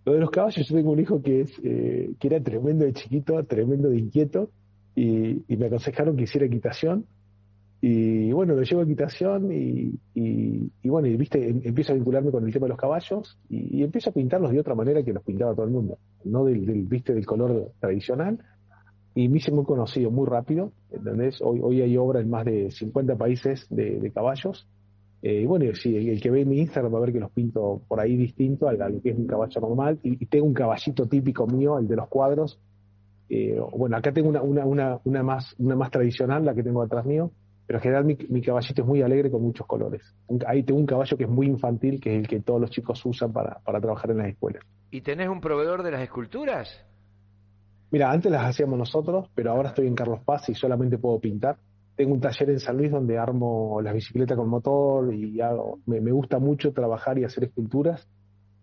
Lo 0.04 0.12
de 0.12 0.20
los 0.20 0.30
caballos, 0.30 0.68
yo 0.68 0.76
tengo 0.76 0.92
un 0.92 1.00
hijo 1.00 1.22
que, 1.22 1.40
es, 1.40 1.60
eh, 1.64 2.10
que 2.20 2.26
era 2.26 2.42
tremendo 2.42 2.84
de 2.84 2.92
chiquito, 2.92 3.42
tremendo 3.44 3.88
de 3.88 3.98
inquieto, 3.98 4.50
y, 4.94 5.42
me 5.48 5.66
aconsejaron 5.66 6.16
que 6.16 6.24
hiciera 6.24 6.46
equitación. 6.46 7.06
Y 7.80 8.32
bueno, 8.32 8.54
lo 8.54 8.62
llevo 8.62 8.80
a 8.80 8.84
equitación 8.84 9.52
y, 9.52 9.98
y, 10.14 10.88
bueno, 10.88 11.06
y 11.08 11.16
viste, 11.16 11.48
em, 11.48 11.60
empiezo 11.64 11.92
a 11.92 11.96
vincularme 11.96 12.30
con 12.30 12.46
el 12.46 12.52
tema 12.52 12.64
de 12.64 12.70
los 12.70 12.78
caballos 12.78 13.38
y, 13.50 13.82
empiezo 13.82 14.10
a 14.10 14.12
pintarlos 14.12 14.52
de 14.52 14.60
otra 14.60 14.74
manera 14.74 15.02
que 15.02 15.12
los 15.12 15.22
pintaba 15.22 15.54
todo 15.54 15.66
el 15.66 15.72
mundo, 15.72 15.98
no 16.24 16.44
del, 16.44 16.64
viste, 16.86 17.12
del 17.12 17.26
color 17.26 17.72
tradicional. 17.80 18.38
Y 19.14 19.28
me 19.28 19.36
hice 19.36 19.52
muy 19.52 19.64
conocido 19.64 20.10
muy 20.10 20.26
rápido, 20.26 20.72
¿entendés? 20.90 21.40
Hoy, 21.40 21.60
hoy 21.62 21.82
hay 21.82 21.96
obra 21.96 22.20
en 22.20 22.30
más 22.30 22.44
de 22.46 22.70
50 22.70 23.16
países 23.16 23.66
de, 23.70 24.10
caballos 24.12 24.66
eh, 25.26 25.40
y 25.40 25.46
bueno, 25.46 25.74
sí, 25.74 25.96
el 25.96 26.20
que 26.20 26.30
ve 26.30 26.44
mi 26.44 26.58
Instagram 26.58 26.92
va 26.92 26.98
a 26.98 27.00
ver 27.00 27.12
que 27.14 27.18
los 27.18 27.30
pinto 27.30 27.80
por 27.88 27.98
ahí 27.98 28.14
distinto 28.14 28.68
al, 28.68 29.00
que 29.02 29.08
es 29.08 29.16
un 29.16 29.26
caballo 29.26 29.58
normal. 29.58 29.98
Y, 30.02 30.26
tengo 30.26 30.44
un 30.44 30.52
caballito 30.52 31.06
típico 31.06 31.46
mío, 31.46 31.78
el 31.78 31.88
de 31.88 31.96
los 31.96 32.08
cuadros. 32.08 32.60
Eh, 33.30 33.58
bueno, 33.74 33.96
acá 33.96 34.12
tengo 34.12 34.28
una, 34.28 34.42
una, 34.42 35.00
una, 35.02 35.22
más, 35.22 35.54
una 35.58 35.76
más 35.76 35.90
tradicional, 35.90 36.44
la 36.44 36.54
que 36.54 36.62
tengo 36.62 36.82
atrás 36.82 37.06
mío. 37.06 37.30
Pero 37.66 37.78
en 37.78 37.82
general 37.82 38.04
mi, 38.04 38.42
caballito 38.42 38.82
es 38.82 38.86
muy 38.86 39.02
alegre 39.02 39.30
con 39.30 39.42
muchos 39.42 39.66
colores. 39.66 40.14
Ahí 40.46 40.62
tengo 40.62 40.80
un 40.80 40.86
caballo 40.86 41.16
que 41.16 41.24
es 41.24 41.30
muy 41.30 41.46
infantil, 41.46 42.00
que 42.00 42.14
es 42.14 42.20
el 42.20 42.28
que 42.28 42.40
todos 42.40 42.60
los 42.60 42.70
chicos 42.70 43.04
usan 43.06 43.32
para, 43.32 43.60
para 43.64 43.80
trabajar 43.80 44.10
en 44.10 44.18
las 44.18 44.28
escuelas. 44.28 44.62
¿Y 44.90 45.00
tenés 45.00 45.28
un 45.28 45.40
proveedor 45.40 45.82
de 45.82 45.90
las 45.90 46.02
esculturas? 46.02 46.68
Mira, 47.90 48.10
antes 48.10 48.30
las 48.30 48.44
hacíamos 48.44 48.78
nosotros, 48.78 49.30
pero 49.34 49.52
ahora 49.52 49.70
estoy 49.70 49.86
en 49.86 49.94
Carlos 49.94 50.20
Paz 50.24 50.48
y 50.48 50.54
solamente 50.54 50.98
puedo 50.98 51.18
pintar 51.20 51.56
tengo 51.96 52.14
un 52.14 52.20
taller 52.20 52.50
en 52.50 52.60
San 52.60 52.76
Luis 52.76 52.90
donde 52.90 53.18
armo 53.18 53.80
las 53.80 53.94
bicicletas 53.94 54.36
con 54.36 54.48
motor 54.48 55.14
y 55.14 55.40
hago, 55.40 55.78
me, 55.86 56.00
gusta 56.10 56.38
mucho 56.38 56.72
trabajar 56.72 57.18
y 57.18 57.24
hacer 57.24 57.44
esculturas. 57.44 58.08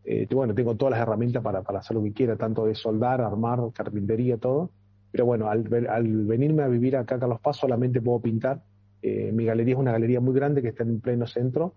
Eh, 0.04 0.28
bueno, 0.34 0.54
tengo 0.54 0.76
todas 0.76 0.92
las 0.92 1.02
herramientas 1.02 1.44
para, 1.44 1.62
para 1.62 1.80
hacer 1.80 1.96
lo 1.96 2.04
que 2.04 2.12
quiera, 2.12 2.36
tanto 2.36 2.66
de 2.66 2.76
soldar, 2.76 3.22
armar, 3.22 3.60
carpintería, 3.74 4.38
todo. 4.38 4.72
Pero 5.12 5.26
bueno, 5.26 5.50
al, 5.50 5.68
al 5.90 6.26
venirme 6.26 6.64
a 6.64 6.68
vivir 6.68 6.98
acá 6.98 7.16
a 7.16 7.20
Carlos 7.20 7.40
Paz 7.42 7.58
solamente 7.58 8.02
puedo 8.02 8.20
pintar. 8.20 8.62
Eh, 9.02 9.32
mi 9.32 9.46
galería 9.46 9.74
es 9.74 9.80
una 9.80 9.92
galería 9.92 10.20
muy 10.20 10.34
grande 10.34 10.62
que 10.62 10.70
está 10.70 10.84
en 10.84 11.02
pleno 11.02 11.26
centro 11.28 11.74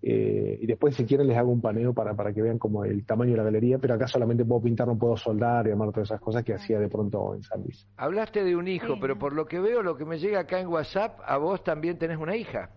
eh, 0.00 0.58
y 0.60 0.66
después, 0.66 0.94
si 0.94 1.04
quieren, 1.04 1.26
les 1.26 1.36
hago 1.36 1.50
un 1.50 1.60
paneo 1.60 1.92
para, 1.92 2.14
para 2.14 2.32
que 2.32 2.40
vean 2.40 2.58
como 2.58 2.84
el 2.84 3.04
tamaño 3.04 3.32
de 3.32 3.38
la 3.38 3.42
galería, 3.44 3.78
pero 3.78 3.94
acá 3.94 4.06
solamente 4.06 4.44
puedo 4.44 4.62
pintar, 4.62 4.86
no 4.86 4.96
puedo 4.96 5.16
soldar 5.16 5.66
y 5.66 5.70
armar 5.70 5.90
todas 5.90 6.08
esas 6.08 6.20
cosas 6.20 6.44
que 6.44 6.54
hacía 6.54 6.78
de 6.78 6.88
pronto 6.88 7.34
en 7.34 7.42
San 7.42 7.62
Luis. 7.62 7.86
Hablaste 7.96 8.44
de 8.44 8.54
un 8.54 8.68
hijo, 8.68 8.94
pero 9.00 9.18
por 9.18 9.32
lo 9.32 9.46
que 9.46 9.58
veo, 9.58 9.82
lo 9.82 9.96
que 9.96 10.04
me 10.04 10.18
llega 10.18 10.40
acá 10.40 10.60
en 10.60 10.68
WhatsApp, 10.68 11.18
a 11.26 11.36
vos 11.38 11.64
también 11.64 11.98
tenés 11.98 12.18
una 12.18 12.36
hija. 12.36 12.70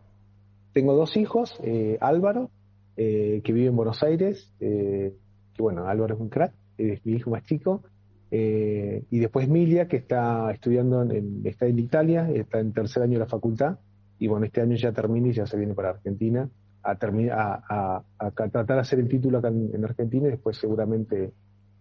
Tengo 0.73 0.95
dos 0.95 1.15
hijos, 1.15 1.59
eh, 1.63 1.97
Álvaro, 2.01 2.49
eh, 2.97 3.41
que 3.43 3.53
vive 3.53 3.67
en 3.67 3.75
Buenos 3.75 4.01
Aires, 4.01 4.51
que 4.59 5.13
bueno, 5.59 5.87
Álvaro 5.87 6.15
es 6.15 6.19
un 6.19 6.29
crack, 6.29 6.53
es 6.77 7.05
mi 7.05 7.13
hijo 7.13 7.29
más 7.29 7.43
chico, 7.43 7.83
y 8.31 9.19
después 9.19 9.49
Milia, 9.49 9.87
que 9.87 9.97
está 9.97 10.51
estudiando, 10.51 11.01
en, 11.03 11.41
está 11.43 11.65
en 11.65 11.79
Italia, 11.79 12.29
está 12.33 12.59
en 12.59 12.71
tercer 12.71 13.03
año 13.03 13.13
de 13.13 13.19
la 13.19 13.25
facultad, 13.25 13.79
y 14.19 14.27
bueno, 14.27 14.45
este 14.45 14.61
año 14.61 14.75
ya 14.77 14.91
termina 14.91 15.27
y 15.27 15.33
ya 15.33 15.45
se 15.45 15.57
viene 15.57 15.73
para 15.73 15.89
Argentina 15.89 16.49
a, 16.83 16.91
a, 16.91 18.03
a, 18.17 18.31
tratar 18.31 18.65
de 18.65 18.79
hacer 18.79 18.99
el 18.99 19.07
título 19.07 19.37
acá 19.37 19.49
en, 19.49 19.83
Argentina 19.83 20.27
y 20.27 20.31
después 20.31 20.57
seguramente 20.57 21.31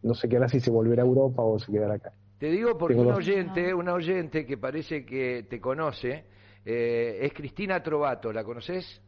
no 0.02 0.14
sé 0.14 0.28
qué 0.28 0.36
hará 0.36 0.48
si 0.48 0.60
se 0.60 0.70
volverá 0.70 1.02
a 1.02 1.06
Europa 1.06 1.42
o 1.42 1.58
se 1.58 1.70
quedará 1.70 1.94
acá. 1.94 2.12
Te 2.38 2.50
digo 2.50 2.76
porque 2.78 2.96
un 2.96 3.12
oyente, 3.12 3.74
una 3.74 3.92
oyente 3.92 4.46
que 4.46 4.56
parece 4.56 5.04
que 5.04 5.46
te 5.48 5.60
conoce, 5.60 6.24
eh, 6.64 7.18
es 7.20 7.32
Cristina 7.34 7.82
Trovato, 7.82 8.32
¿la 8.32 8.44
conoces? 8.44 9.02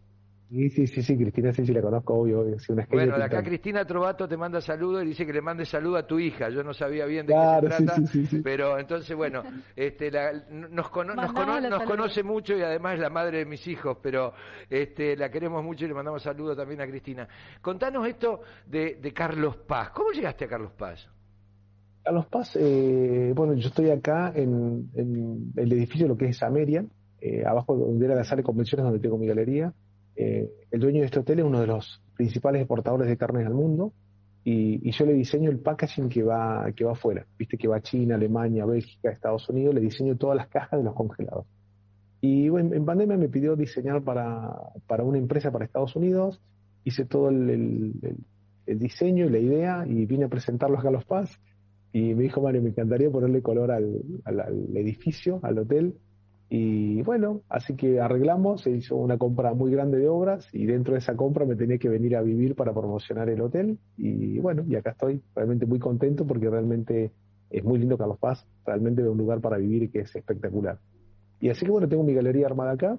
Sí, 0.53 0.69
sí, 0.69 0.87
sí, 0.87 1.03
sí, 1.03 1.17
Cristina 1.17 1.51
sí, 1.51 1.65
sí 1.65 1.73
la 1.73 1.81
conozco, 1.81 2.13
obvio, 2.13 2.41
obvio. 2.41 2.57
bueno, 2.91 3.15
acá 3.15 3.43
Cristina 3.43 3.87
Trovato 3.87 4.29
te 4.29 4.37
manda 4.37 4.61
saludos 4.61 5.03
y 5.03 5.07
dice 5.07 5.25
que 5.25 5.33
le 5.33 5.41
mande 5.41 5.65
saludo 5.65 5.97
a 5.97 6.07
tu 6.07 6.19
hija. 6.19 6.51
Yo 6.51 6.63
no 6.63 6.75
sabía 6.75 7.07
bien 7.07 7.27
de 7.27 7.33
qué 7.33 7.61
se 7.79 7.85
trata, 7.85 8.03
pero 8.45 8.79
entonces, 8.79 9.17
bueno, 9.17 9.43
este, 9.75 10.11
nos, 10.51 10.91
conoce 10.91 12.23
mucho 12.23 12.55
y 12.55 12.61
además 12.61 12.97
es 12.97 13.01
la 13.01 13.09
madre 13.09 13.39
de 13.39 13.45
mis 13.47 13.67
hijos, 13.67 13.97
pero 14.03 14.35
este, 14.69 15.17
la 15.17 15.31
queremos 15.31 15.65
mucho 15.65 15.87
y 15.87 15.89
le 15.89 15.95
mandamos 15.95 16.23
saludos 16.23 16.55
también 16.55 16.83
a 16.83 16.87
Cristina. 16.87 17.27
Contanos 17.63 18.07
esto 18.07 18.43
de, 18.67 19.11
Carlos 19.15 19.57
Paz. 19.57 19.89
¿Cómo 19.95 20.11
llegaste 20.11 20.45
a 20.45 20.49
Carlos 20.49 20.73
Paz? 20.73 21.09
Carlos 22.05 22.27
Paz, 22.27 22.59
eh, 22.61 23.33
bueno, 23.35 23.55
yo 23.55 23.69
estoy 23.69 23.89
acá 23.89 24.31
en, 24.35 24.91
el 25.57 25.73
edificio, 25.73 26.07
lo 26.07 26.19
que 26.19 26.27
es 26.27 26.43
Ameria, 26.43 26.85
eh, 27.23 27.43
abajo 27.47 27.75
donde 27.75 28.05
era 28.05 28.15
la 28.15 28.25
sala 28.25 28.41
de 28.41 28.45
convenciones 28.45 28.85
donde 28.85 29.01
tengo 29.01 29.17
mi 29.17 29.27
galería. 29.27 29.73
Eh, 30.17 30.51
el 30.71 30.81
dueño 30.81 31.01
de 31.01 31.07
este 31.07 31.21
hotel 31.21 31.41
es 31.41 31.45
uno 31.45 31.61
de 31.61 31.67
los 31.67 32.03
principales 32.15 32.61
exportadores 32.61 33.09
de 33.09 33.17
carnes 33.17 33.47
al 33.47 33.55
mundo 33.55 33.93
y, 34.45 34.91
yo 34.91 35.07
le 35.07 35.13
diseño 35.13 35.51
el 35.51 35.61
packaging 35.61 36.09
que 36.09 36.23
va, 36.23 36.71
que 36.75 36.85
va 36.85 36.93
afuera. 36.93 37.27
Viste 37.39 37.57
que 37.57 37.69
va 37.69 37.77
a 37.77 37.83
China, 37.83 38.17
Alemania, 38.17 38.67
Bélgica, 38.67 39.11
Estados 39.11 39.49
Unidos, 39.49 39.75
le 39.75 39.81
diseño 39.81 40.17
todas 40.17 40.37
las 40.37 40.49
cajas 40.49 40.81
de 40.81 40.85
los 40.85 40.95
congelados. 40.95 41.47
Y 42.21 42.49
bueno, 42.49 42.75
en 42.75 42.85
pandemia 42.85 43.17
me 43.17 43.29
pidió 43.29 43.57
diseñar 43.57 44.03
para, 44.03 44.53
para 44.87 45.05
una 45.05 45.19
empresa 45.19 45.51
para 45.51 45.65
Estados 45.65 45.97
Unidos, 45.97 46.41
hice 46.85 47.05
todo 47.05 47.29
el, 47.31 47.95
diseño 48.67 49.27
y 49.27 49.29
la 49.29 49.39
idea 49.39 49.85
y 49.87 50.07
vine 50.07 50.25
a 50.25 50.29
presentarlos 50.29 50.79
acá 50.79 50.89
a 50.89 50.93
Los 50.93 51.05
Paz 51.05 51.41
y 51.93 52.15
me 52.15 52.23
dijo, 52.23 52.41
Mario, 52.41 52.63
me 52.63 52.71
encantaría 52.71 53.11
ponerle 53.11 53.43
color 53.43 53.73
al, 53.73 54.03
al 54.25 54.77
edificio, 54.77 55.41
al 55.43 55.59
hotel, 55.59 55.95
y 56.55 57.01
bueno, 57.01 57.41
así 57.49 57.77
que 57.77 57.99
arreglamos, 57.99 58.61
se 58.61 58.71
hizo 58.73 58.95
una 58.97 59.17
compra 59.17 59.55
muy 59.55 59.73
grande 59.73 59.97
de 59.97 60.07
obras 60.07 60.47
y 60.53 60.67
dentro 60.67 60.93
de 60.93 60.99
esa 60.99 61.17
compra 61.17 61.47
me 61.47 61.57
tenía 61.57 61.79
que 61.79 61.89
venir 61.89 62.15
a 62.15 62.21
vivir 62.21 62.55
para 62.55 62.75
promocionar 62.75 63.31
el 63.31 63.41
hotel. 63.41 63.79
Y 63.97 64.39
bueno, 64.39 64.63
y 64.69 64.77
acá 64.77 64.91
estoy 64.91 65.23
realmente 65.35 65.65
muy 65.65 65.79
contento 65.79 66.27
porque 66.27 66.51
realmente 66.51 67.11
es 67.49 67.65
muy 67.65 67.79
lindo 67.79 67.97
Carlos 67.97 68.19
Paz, 68.19 68.47
realmente 68.67 69.01
es 69.01 69.09
un 69.09 69.17
lugar 69.17 69.41
para 69.41 69.57
vivir 69.57 69.91
que 69.91 70.01
es 70.01 70.15
espectacular. 70.15 70.79
Y 71.41 71.49
así 71.49 71.65
que 71.65 71.71
bueno, 71.71 71.89
tengo 71.89 72.05
mi 72.05 72.13
galería 72.13 72.49
armada 72.49 72.73
acá. 72.73 72.99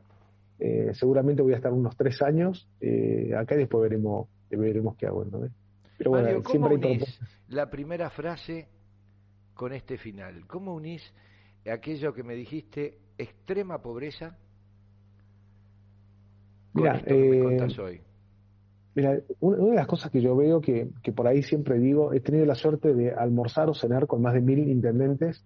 Eh, 0.57 0.89
seguramente 0.95 1.43
voy 1.43 1.53
a 1.53 1.57
estar 1.57 1.73
unos 1.73 1.95
tres 1.95 2.23
años 2.23 2.67
eh, 2.81 3.35
acá 3.37 3.53
y 3.53 3.59
después 3.59 3.83
veremos, 3.83 4.29
veremos 4.49 4.95
qué 4.95 5.05
hago. 5.05 5.25
¿no? 5.25 5.41
Pero 5.99 6.09
bueno, 6.09 6.41
¿cómo 6.41 6.69
unís 6.69 7.19
la 7.49 7.69
primera 7.69 8.09
frase 8.09 8.67
con 9.53 9.73
este 9.73 9.99
final? 9.99 10.47
¿Cómo 10.47 10.73
unís 10.73 11.03
aquello 11.71 12.15
que 12.15 12.23
me 12.23 12.33
dijiste 12.33 13.02
extrema 13.17 13.81
pobreza 13.81 14.37
mira, 16.73 17.01
eh, 17.05 18.01
Mira, 18.95 19.19
una 19.39 19.57
de 19.57 19.75
las 19.75 19.87
cosas 19.87 20.11
que 20.11 20.21
yo 20.21 20.35
veo 20.35 20.61
que, 20.61 20.87
por 21.15 21.27
ahí 21.27 21.41
siempre 21.41 21.79
digo, 21.79 22.13
he 22.13 22.19
tenido 22.19 22.45
la 22.45 22.53
suerte 22.53 22.93
de 22.93 23.11
almorzar 23.11 23.67
o 23.67 23.73
cenar 23.73 24.05
con 24.05 24.21
más 24.21 24.35
de 24.35 24.41
mil 24.41 24.59
intendentes 24.69 25.43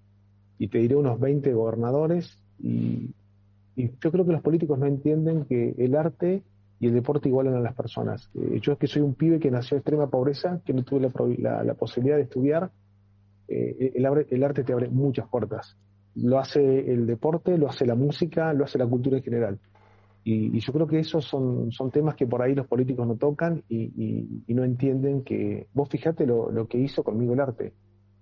y 0.58 0.68
te 0.68 0.80
diré 0.80 0.98
unos 0.98 1.20
20 1.20 1.54
gobernadores 1.54 2.38
y, 2.60 3.12
yo 3.78 4.12
creo 4.12 4.26
que 4.26 4.32
los 4.32 4.42
políticos 4.42 4.80
no 4.80 4.88
entienden 4.88 5.46
que 5.46 5.76
el 5.78 5.96
arte 5.96 6.42
y 6.80 6.88
el 6.88 6.96
deporte 6.96 7.30
igualan 7.30 7.54
a 7.54 7.60
las 7.60 7.76
personas. 7.76 8.28
Eh, 8.34 8.60
yo 8.60 8.74
es 8.74 8.80
que 8.80 8.88
soy 8.88 9.04
un 9.04 9.14
pibe 9.14 9.40
que 9.40 9.52
nació 9.52 9.76
en 9.76 9.82
extrema 9.82 10.10
pobreza, 10.10 10.62
que 10.66 10.74
no 10.74 10.84
tuve 10.84 11.12
la, 11.38 11.74
posibilidad 11.76 12.18
de 12.18 12.24
estudiar, 12.24 12.72
eh, 13.48 13.94
el, 13.94 14.26
el 14.32 14.44
arte 14.44 14.64
te 14.64 14.74
abre 14.74 14.90
muchas 14.90 15.28
puertas 15.30 15.78
lo 16.22 16.40
hace 16.40 16.92
el 16.92 17.06
deporte, 17.06 17.58
lo 17.58 17.70
hace 17.70 17.86
la 17.86 17.96
música, 17.96 18.54
lo 18.54 18.66
hace 18.66 18.78
la 18.78 18.88
cultura 18.88 19.18
en 19.18 19.24
general. 19.24 19.60
Y, 20.24 20.60
yo 20.60 20.74
creo 20.74 20.88
que 20.88 21.00
esos 21.00 21.24
son, 21.24 21.70
temas 21.92 22.16
que 22.16 22.28
por 22.28 22.42
ahí 22.42 22.54
los 22.54 22.68
políticos 22.68 23.08
no 23.08 23.16
tocan 23.16 23.64
y, 23.70 24.44
no 24.48 24.64
entienden 24.64 25.24
que, 25.24 25.68
vos 25.74 25.88
fijate 25.90 26.26
lo, 26.26 26.68
que 26.68 26.80
hizo 26.80 27.04
conmigo 27.04 27.34
el 27.34 27.40
arte. 27.40 27.74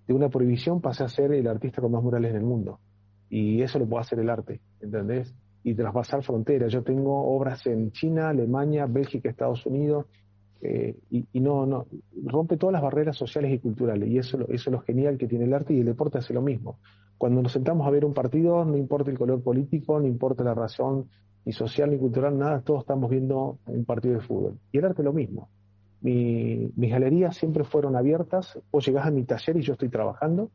De 0.08 0.14
una 0.14 0.30
prohibición 0.30 0.82
pasé 0.82 1.04
a 1.04 1.08
ser 1.08 1.32
el 1.34 1.48
artista 1.48 1.82
con 1.82 1.92
más 1.92 2.04
murales 2.04 2.32
en 2.32 2.38
el 2.38 2.44
mundo. 2.44 2.80
Y 3.30 3.62
eso 3.62 3.80
lo 3.80 3.88
puede 3.88 4.02
hacer 4.02 4.20
el 4.20 4.30
arte, 4.30 4.62
¿entendés? 4.82 5.34
Y 5.64 5.74
traspasar 5.74 6.24
fronteras. 6.24 6.72
Yo 6.72 6.84
tengo 6.84 7.26
obras 7.36 7.66
en 7.66 7.92
China, 7.92 8.30
Alemania, 8.30 8.86
Bélgica, 8.86 9.30
Estados 9.30 9.66
Unidos, 9.66 10.06
eh, 10.62 10.96
y, 11.10 11.40
no, 11.40 11.66
no, 11.66 11.88
rompe 12.24 12.58
todas 12.58 12.74
las 12.74 12.84
barreras 12.84 13.18
sociales 13.18 13.52
y 13.52 13.58
culturales. 13.58 14.08
Y 14.10 14.20
eso, 14.20 14.42
eso 14.42 14.52
es 14.52 14.68
lo 14.68 14.82
genial 14.82 15.18
que 15.18 15.28
tiene 15.28 15.46
el 15.46 15.54
arte 15.54 15.74
y 15.74 15.80
el 15.80 15.86
deporte 15.86 16.20
hace 16.20 16.36
lo 16.36 16.44
mismo. 16.44 16.78
Cuando 17.18 17.42
nos 17.42 17.52
sentamos 17.52 17.88
a 17.88 17.90
ver 17.90 18.06
un 18.06 18.14
partido, 18.14 18.66
no 18.66 18.78
importa 18.78 19.12
el 19.12 19.18
color 19.18 19.42
político, 19.42 20.00
no 20.00 20.08
importa 20.08 20.44
la 20.44 20.54
razón 20.54 21.10
ni 21.46 21.54
social 21.54 21.92
ni 21.92 21.98
cultural, 21.98 22.38
nada, 22.38 22.62
todos 22.62 22.82
estamos 22.82 23.10
viendo 23.10 23.60
un 23.68 23.86
partido 23.86 24.16
de 24.16 24.22
fútbol. 24.22 24.58
Y 24.72 24.80
el 24.80 24.86
arte 24.86 25.04
lo 25.04 25.14
mismo. 25.14 25.50
mis 26.02 26.92
galerías 26.92 27.38
siempre 27.38 27.64
fueron 27.64 27.96
abiertas, 27.96 28.60
vos 28.72 28.86
llegás 28.86 29.06
a 29.06 29.12
mi 29.12 29.24
taller 29.24 29.58
y 29.58 29.62
yo 29.62 29.74
estoy 29.74 29.90
trabajando, 29.90 30.50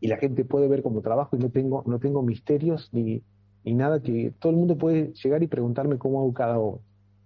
y 0.00 0.08
la 0.08 0.18
gente 0.18 0.44
puede 0.44 0.68
ver 0.68 0.82
cómo 0.82 1.00
trabajo 1.00 1.36
y 1.36 1.38
no 1.38 1.50
tengo, 1.50 1.82
no 1.86 1.98
tengo 1.98 2.22
misterios 2.22 2.90
ni, 2.92 3.22
ni 3.64 3.74
nada 3.74 4.00
que 4.00 4.32
todo 4.38 4.50
el 4.50 4.58
mundo 4.58 4.76
puede 4.78 5.12
llegar 5.12 5.42
y 5.42 5.48
preguntarme 5.48 5.98
cómo 5.98 6.20
hago 6.20 6.32
cada 6.32 6.58
obra. 6.58 6.80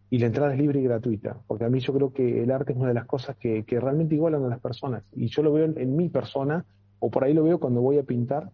y 0.09 0.19
la 0.19 0.27
entrada 0.27 0.53
es 0.53 0.59
libre 0.59 0.81
y 0.81 0.85
gratuita, 0.85 1.41
porque 1.47 1.65
a 1.65 1.69
mí 1.69 1.81
yo 1.81 1.93
creo 1.93 2.13
que 2.13 2.43
el 2.43 2.51
arte 2.51 2.73
es 2.73 2.79
una 2.79 2.89
de 2.89 2.95
las 2.95 3.07
cosas 3.07 3.37
que, 3.37 3.65
realmente 3.69 4.15
igualan 4.15 4.45
a 4.45 4.49
las 4.49 4.61
personas. 4.61 5.05
Y 5.13 5.29
yo 5.29 5.43
lo 5.43 5.53
veo 5.53 5.67
en, 5.67 5.97
mi 5.97 6.09
persona, 6.09 6.65
o 7.01 7.11
por 7.11 7.25
ahí 7.25 7.35
lo 7.35 7.43
veo 7.43 7.59
cuando 7.59 7.81
voy 7.81 7.99
a 7.99 8.05
pintar, 8.05 8.51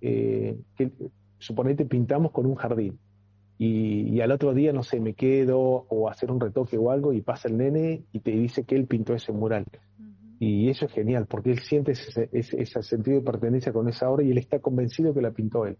eh, 0.00 0.58
que 0.76 0.90
suponete 1.38 1.84
pintamos 1.84 2.32
con 2.32 2.46
un 2.46 2.54
jardín. 2.54 2.98
Y, 3.60 4.20
al 4.20 4.30
otro 4.30 4.54
día, 4.54 4.72
no 4.72 4.84
sé, 4.84 5.00
me 5.00 5.14
quedo 5.14 5.58
o 5.58 6.08
hacer 6.08 6.30
un 6.30 6.40
retoque 6.40 6.78
o 6.78 6.92
algo 6.92 7.12
y 7.12 7.22
pasa 7.22 7.48
el 7.48 7.56
nene 7.56 8.04
y 8.12 8.20
te 8.20 8.30
dice 8.30 8.62
que 8.62 8.76
él 8.76 8.86
pintó 8.86 9.14
ese 9.14 9.32
mural. 9.32 9.64
Y 10.38 10.68
eso 10.68 10.86
es 10.86 10.92
genial, 10.92 11.26
porque 11.28 11.50
él 11.50 11.58
siente 11.58 11.92
ese, 11.92 12.28
ese, 12.30 12.82
sentido 12.82 13.18
de 13.18 13.24
pertenencia 13.24 13.72
con 13.72 13.88
esa 13.88 14.08
obra 14.08 14.22
y 14.22 14.30
él 14.30 14.38
está 14.38 14.60
convencido 14.60 15.12
que 15.12 15.20
la 15.20 15.32
pintó 15.32 15.66
él. 15.66 15.76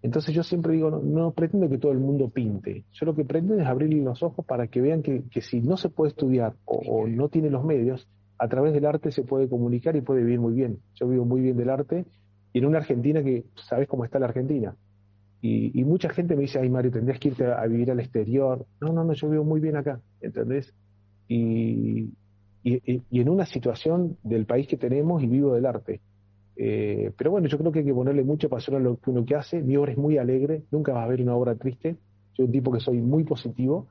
Entonces 0.00 0.32
yo 0.32 0.44
siempre 0.44 0.74
digo, 0.74 0.90
no, 0.90 1.32
pretendo 1.32 1.68
que 1.68 1.78
todo 1.78 1.90
el 1.90 1.98
mundo 1.98 2.28
pinte, 2.28 2.84
yo 2.92 3.06
lo 3.06 3.16
que 3.16 3.24
pretendo 3.24 3.54
es 3.60 3.66
abrirle 3.66 4.00
los 4.02 4.22
ojos 4.22 4.44
para 4.46 4.68
que 4.68 4.80
vean 4.80 5.02
que, 5.02 5.24
si 5.40 5.60
no 5.60 5.76
se 5.76 5.88
puede 5.88 6.10
estudiar 6.10 6.54
o, 6.64 7.08
no 7.08 7.28
tiene 7.28 7.50
los 7.50 7.64
medios, 7.64 8.08
a 8.38 8.48
través 8.48 8.72
del 8.72 8.86
arte 8.86 9.10
se 9.10 9.22
puede 9.22 9.48
comunicar 9.48 9.96
y 9.96 10.00
puede 10.00 10.22
vivir 10.22 10.40
muy 10.40 10.54
bien. 10.54 10.78
Yo 10.94 11.08
vivo 11.08 11.24
muy 11.24 11.40
bien 11.40 11.56
del 11.56 11.70
arte 11.70 12.04
y 12.52 12.58
en 12.58 12.66
una 12.66 12.78
Argentina 12.78 13.22
que 13.22 13.44
sabes 13.68 13.88
cómo 13.88 14.04
está 14.04 14.18
la 14.18 14.26
Argentina. 14.26 14.76
Y, 15.40 15.84
mucha 15.84 16.08
gente 16.08 16.34
me 16.34 16.42
dice, 16.42 16.58
ay 16.58 16.68
Mario, 16.68 16.90
tendrías 16.90 17.20
que 17.20 17.28
irte 17.28 17.46
a, 17.46 17.64
vivir 17.66 17.90
al 17.92 18.00
exterior. 18.00 18.66
No, 18.80 18.92
no, 18.92 19.04
no, 19.04 19.12
yo 19.12 19.28
vivo 19.28 19.44
muy 19.44 19.60
bien 19.60 19.76
acá, 19.76 20.00
¿entendés? 20.20 20.74
Y, 21.28 22.10
y, 22.64 23.02
en 23.12 23.28
una 23.28 23.46
situación 23.46 24.16
del 24.24 24.46
país 24.46 24.66
que 24.66 24.76
tenemos 24.76 25.22
y 25.22 25.28
vivo 25.28 25.54
del 25.54 25.66
arte. 25.66 26.00
Eh, 26.56 27.12
pero 27.16 27.30
bueno, 27.30 27.46
yo 27.46 27.56
creo 27.56 27.70
que 27.70 27.80
hay 27.80 27.84
que 27.84 27.94
ponerle 27.94 28.24
mucha 28.24 28.48
pasión 28.48 28.76
a 28.76 28.80
lo 28.80 28.96
que 28.96 29.10
uno 29.10 29.24
que 29.24 29.36
hace. 29.36 29.62
Mi 29.62 29.76
obra 29.76 29.92
es 29.92 29.98
muy 29.98 30.18
alegre, 30.18 30.64
nunca 30.72 30.92
vas 30.92 31.04
a 31.04 31.08
ver 31.08 31.22
una 31.22 31.36
obra 31.36 31.54
triste. 31.54 31.96
Soy 32.32 32.46
un 32.46 32.52
tipo 32.52 32.72
que 32.72 32.80
soy 32.80 33.00
muy 33.00 33.22
positivo 33.22 33.86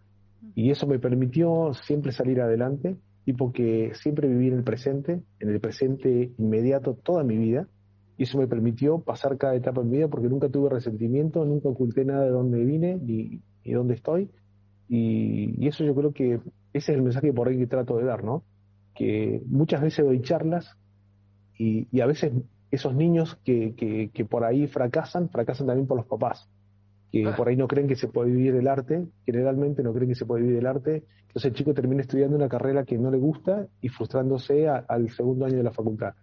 y 0.53 0.69
eso 0.71 0.85
me 0.85 0.99
permitió 0.99 1.71
siempre 1.73 2.11
salir 2.11 2.41
adelante, 2.41 2.97
tipo 3.27 3.51
que 3.51 3.91
siempre 3.93 4.29
viví 4.29 4.47
en 4.47 4.53
el 4.53 4.63
presente, 4.63 5.21
en 5.41 5.49
el 5.49 5.59
presente 5.59 6.31
inmediato 6.37 6.93
toda 6.93 7.25
mi 7.25 7.35
vida. 7.35 7.67
Y 8.17 8.23
eso 8.23 8.37
me 8.37 8.47
permitió 8.47 8.99
pasar 8.99 9.37
cada 9.37 9.53
etapa 9.53 9.81
en 9.81 9.89
mi 9.89 9.97
vida 9.97 10.07
porque 10.07 10.29
nunca 10.29 10.47
tuve 10.47 10.69
resentimiento, 10.69 11.43
nunca 11.43 11.67
oculté 11.67 12.05
nada 12.05 12.23
de 12.23 12.29
dónde 12.29 12.63
vine 12.63 12.95
ni, 12.95 13.41
dónde 13.65 13.95
estoy. 13.95 14.29
Y, 14.87 15.61
y, 15.61 15.67
eso 15.67 15.83
yo 15.83 15.93
creo 15.93 16.13
que 16.13 16.35
ese 16.71 16.93
es 16.93 16.97
el 16.97 17.01
mensaje 17.01 17.33
por 17.33 17.49
ahí 17.49 17.57
que 17.57 17.67
trato 17.67 17.97
de 17.97 18.05
dar, 18.05 18.23
¿no? 18.23 18.45
Que 18.95 19.41
muchas 19.45 19.81
veces 19.81 20.05
doy 20.05 20.21
charlas 20.21 20.77
y, 21.57 21.89
y 21.91 21.99
a 21.99 22.05
veces 22.05 22.31
esos 22.71 22.95
niños 22.95 23.37
que, 23.43 24.09
que, 24.13 24.25
por 24.25 24.45
ahí 24.45 24.67
fracasan, 24.67 25.29
fracasan 25.29 25.67
también 25.67 25.85
por 25.85 25.97
los 25.97 26.07
papás, 26.07 26.49
que 27.11 27.25
ah. 27.25 27.35
por 27.35 27.47
ahí 27.47 27.55
no 27.55 27.67
creen 27.67 27.87
que 27.87 27.95
se 27.95 28.07
puede 28.07 28.31
vivir 28.31 28.55
el 28.55 28.67
arte, 28.67 29.07
generalmente 29.25 29.83
no 29.83 29.93
creen 29.93 30.09
que 30.09 30.15
se 30.15 30.25
puede 30.25 30.43
vivir 30.43 30.59
el 30.59 30.67
arte, 30.67 31.03
entonces 31.27 31.45
el 31.45 31.53
chico 31.53 31.73
termina 31.73 32.01
estudiando 32.01 32.35
una 32.35 32.49
carrera 32.49 32.83
que 32.85 32.97
no 32.97 33.11
le 33.11 33.17
gusta 33.17 33.67
y 33.81 33.89
frustrándose 33.89 34.67
al 34.67 35.09
segundo 35.11 35.45
año 35.45 35.57
de 35.57 35.63
la 35.63 35.71
facultad. 35.71 36.13